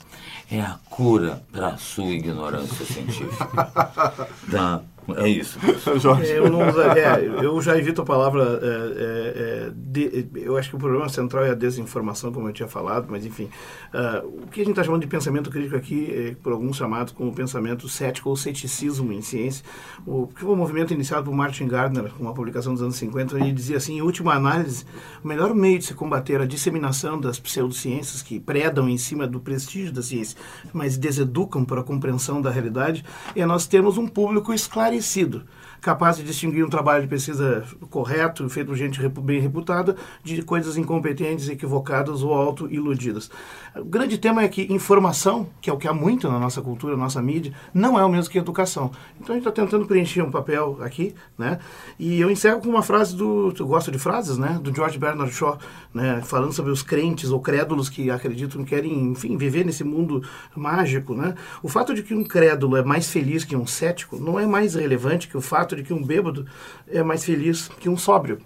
é 0.51 0.59
a 0.59 0.77
cura 0.89 1.43
para 1.51 1.69
a 1.69 1.77
sua 1.77 2.05
ignorância 2.05 2.85
científica. 2.85 3.65
tá? 4.51 4.81
É 5.17 5.27
isso. 5.27 5.59
Jorge. 5.99 6.31
eu, 6.31 6.49
não, 6.49 6.63
é, 6.63 7.43
eu 7.43 7.61
já 7.61 7.77
evito 7.77 8.01
a 8.01 8.05
palavra. 8.05 8.59
É, 8.61 8.65
é, 8.65 9.67
é 9.67 9.71
de, 9.73 10.27
eu 10.35 10.57
acho 10.57 10.69
que 10.69 10.75
o 10.75 10.79
problema 10.79 11.09
central 11.09 11.43
é 11.43 11.51
a 11.51 11.55
desinformação, 11.55 12.31
como 12.31 12.47
eu 12.47 12.53
tinha 12.53 12.67
falado, 12.67 13.07
mas 13.09 13.25
enfim. 13.25 13.49
Uh, 13.93 14.43
o 14.43 14.47
que 14.47 14.61
a 14.61 14.63
gente 14.63 14.71
está 14.71 14.83
chamando 14.83 15.01
de 15.01 15.07
pensamento 15.07 15.49
crítico 15.49 15.75
aqui, 15.75 16.11
é, 16.13 16.35
por 16.41 16.53
alguns 16.53 16.77
chamados 16.77 17.13
como 17.13 17.33
pensamento 17.33 17.87
cético 17.89 18.29
ou 18.29 18.35
ceticismo 18.35 19.11
em 19.11 19.21
ciência, 19.21 19.65
o, 20.05 20.27
que 20.27 20.41
foi 20.41 20.51
um 20.51 20.55
movimento 20.55 20.93
iniciado 20.93 21.23
por 21.25 21.33
Martin 21.33 21.67
Gardner, 21.67 22.11
com 22.11 22.23
uma 22.23 22.33
publicação 22.33 22.73
dos 22.73 22.83
anos 22.83 22.95
50, 22.97 23.37
ele 23.39 23.51
dizia 23.51 23.77
assim: 23.77 23.97
em 23.97 24.01
última 24.01 24.33
análise, 24.33 24.85
o 25.23 25.27
melhor 25.27 25.53
meio 25.53 25.79
de 25.79 25.85
se 25.85 25.93
combater 25.93 26.39
a 26.41 26.45
disseminação 26.45 27.19
das 27.19 27.39
pseudociências 27.39 28.21
que 28.21 28.39
predam 28.39 28.87
em 28.87 28.97
cima 28.97 29.25
do 29.25 29.39
prestígio 29.39 29.91
da 29.91 30.03
ciência, 30.03 30.37
mas 30.71 30.97
deseducam 30.97 31.65
para 31.65 31.81
a 31.81 31.83
compreensão 31.83 32.41
da 32.41 32.49
realidade, 32.49 33.03
é 33.35 33.45
nós 33.45 33.65
termos 33.65 33.97
um 33.97 34.07
público 34.07 34.53
esclarecido 34.53 34.98
esclarecido 34.99 35.43
capaz 35.81 36.17
de 36.17 36.23
distinguir 36.23 36.65
um 36.65 36.69
trabalho 36.69 37.03
de 37.03 37.07
pesquisa 37.07 37.63
correto, 37.89 38.47
feito 38.49 38.67
por 38.67 38.75
gente 38.75 38.99
bem 39.09 39.39
reputada, 39.39 39.95
de 40.23 40.41
coisas 40.41 40.77
incompetentes, 40.77 41.49
equivocadas 41.49 42.21
ou 42.21 42.33
auto-iludidas. 42.33 43.29
O 43.75 43.85
grande 43.85 44.17
tema 44.17 44.43
é 44.43 44.47
que 44.47 44.71
informação, 44.71 45.47
que 45.61 45.69
é 45.69 45.73
o 45.73 45.77
que 45.77 45.87
há 45.87 45.93
muito 45.93 46.29
na 46.29 46.39
nossa 46.39 46.61
cultura, 46.61 46.95
na 46.95 47.03
nossa 47.03 47.21
mídia, 47.21 47.53
não 47.73 47.99
é 47.99 48.03
o 48.03 48.09
mesmo 48.09 48.31
que 48.31 48.37
educação. 48.37 48.91
Então 49.19 49.35
a 49.35 49.39
gente 49.39 49.47
está 49.47 49.51
tentando 49.51 49.85
preencher 49.85 50.21
um 50.21 50.31
papel 50.31 50.77
aqui, 50.81 51.13
né? 51.37 51.59
E 51.97 52.19
eu 52.19 52.29
encerro 52.29 52.59
com 52.61 52.69
uma 52.69 52.81
frase 52.81 53.15
do, 53.15 53.53
eu 53.57 53.67
gosto 53.67 53.91
de 53.91 53.99
frases, 53.99 54.37
né? 54.37 54.59
Do 54.61 54.73
George 54.73 54.97
Bernard 54.97 55.33
Shaw, 55.33 55.57
né? 55.93 56.21
Falando 56.23 56.53
sobre 56.53 56.71
os 56.71 56.81
crentes 56.81 57.29
ou 57.29 57.39
crédulos 57.39 57.89
que 57.89 58.09
acreditam, 58.09 58.63
querem, 58.63 59.11
enfim, 59.11 59.37
viver 59.37 59.65
nesse 59.65 59.83
mundo 59.83 60.23
mágico, 60.55 61.13
né? 61.13 61.35
O 61.61 61.69
fato 61.69 61.93
de 61.93 62.03
que 62.03 62.13
um 62.13 62.23
crédulo 62.23 62.75
é 62.75 62.83
mais 62.83 63.09
feliz 63.09 63.43
que 63.43 63.55
um 63.55 63.67
cético 63.67 64.17
não 64.17 64.39
é 64.39 64.45
mais 64.45 64.75
relevante 64.75 65.27
que 65.27 65.37
o 65.37 65.41
fato 65.41 65.68
fato 65.69 65.75
de 65.75 65.83
que 65.83 65.93
um 65.93 66.03
bêbado 66.03 66.45
é 66.87 67.03
mais 67.03 67.23
feliz 67.23 67.67
que 67.79 67.89
um 67.89 67.97
sóbrio. 67.97 68.39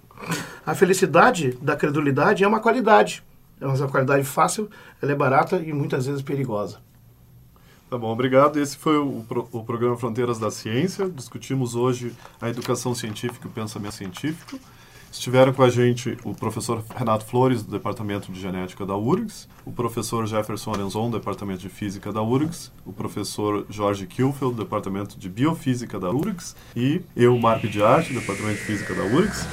A 0.66 0.76
felicidade 0.76 1.58
da 1.62 1.76
credulidade 1.76 2.44
é 2.44 2.48
uma 2.48 2.60
qualidade. 2.60 3.24
É 3.62 3.66
uma 3.66 3.88
qualidade 3.88 4.24
fácil, 4.26 4.70
ela 5.02 5.12
é 5.12 5.16
barata 5.16 5.58
e 5.58 5.72
muitas 5.72 6.06
vezes 6.06 6.22
perigosa. 6.22 6.80
Tá 7.90 7.98
bom, 7.98 8.12
obrigado. 8.12 8.60
Esse 8.60 8.76
foi 8.76 8.98
o, 8.98 9.24
o 9.52 9.64
programa 9.64 9.96
Fronteiras 9.96 10.40
da 10.40 10.52
Ciência. 10.52 11.10
Discutimos 11.10 11.76
hoje 11.76 12.14
a 12.42 12.50
educação 12.50 12.94
científica 12.94 13.48
e 13.48 13.50
o 13.50 13.54
pensamento 13.54 13.96
científico. 13.96 14.60
Estiveram 15.13 15.54
com 15.54 15.62
a 15.62 15.69
gente 15.69 16.17
o 16.23 16.34
professor 16.34 16.84
Renato 16.97 17.23
Flores, 17.23 17.62
do 17.62 17.71
Departamento 17.71 18.32
de 18.32 18.41
Genética 18.41 18.84
da 18.84 18.97
URGS, 18.97 19.47
o 19.63 19.71
professor 19.71 20.26
Jefferson 20.26 20.73
Arenzon, 20.73 21.12
do 21.12 21.19
Departamento 21.19 21.62
de 21.62 21.69
Física 21.69 22.12
da 22.12 22.23
URGS, 22.23 22.71
o 22.84 22.91
professor 22.91 23.63
Jorge 23.69 24.08
Kilfeld, 24.08 24.56
do 24.56 24.63
Departamento 24.63 25.17
de 25.17 25.30
Biofísica 25.30 25.99
da 25.99 26.10
URGS, 26.10 26.56
e 26.76 27.04
eu, 27.15 27.38
Marco 27.38 27.67
de 27.67 27.82
Arte, 27.84 28.12
do 28.12 28.21
Departamento 28.21 28.58
de 28.58 28.65
Física 28.65 28.95
da 28.95 29.04
URGS. 29.04 29.47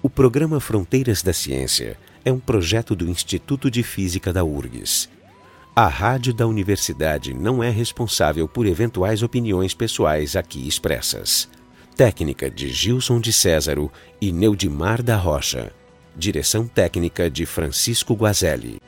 O 0.00 0.08
programa 0.08 0.60
Fronteiras 0.60 1.24
da 1.24 1.32
Ciência 1.32 1.98
é 2.24 2.32
um 2.32 2.38
projeto 2.38 2.94
do 2.94 3.08
Instituto 3.08 3.68
de 3.68 3.82
Física 3.82 4.32
da 4.32 4.44
URGS 4.44 5.08
a 5.80 5.88
rádio 5.88 6.34
da 6.34 6.46
universidade 6.46 7.32
não 7.32 7.64
é 7.64 7.70
responsável 7.70 8.46
por 8.46 8.66
eventuais 8.66 9.22
opiniões 9.22 9.72
pessoais 9.72 10.36
aqui 10.36 10.68
expressas. 10.68 11.48
Técnica 11.96 12.50
de 12.50 12.68
Gilson 12.68 13.18
de 13.18 13.32
Césaro 13.32 13.90
e 14.20 14.30
Neudimar 14.30 15.02
da 15.02 15.16
Rocha. 15.16 15.72
Direção 16.14 16.66
técnica 16.66 17.30
de 17.30 17.46
Francisco 17.46 18.12
Guazelli. 18.12 18.78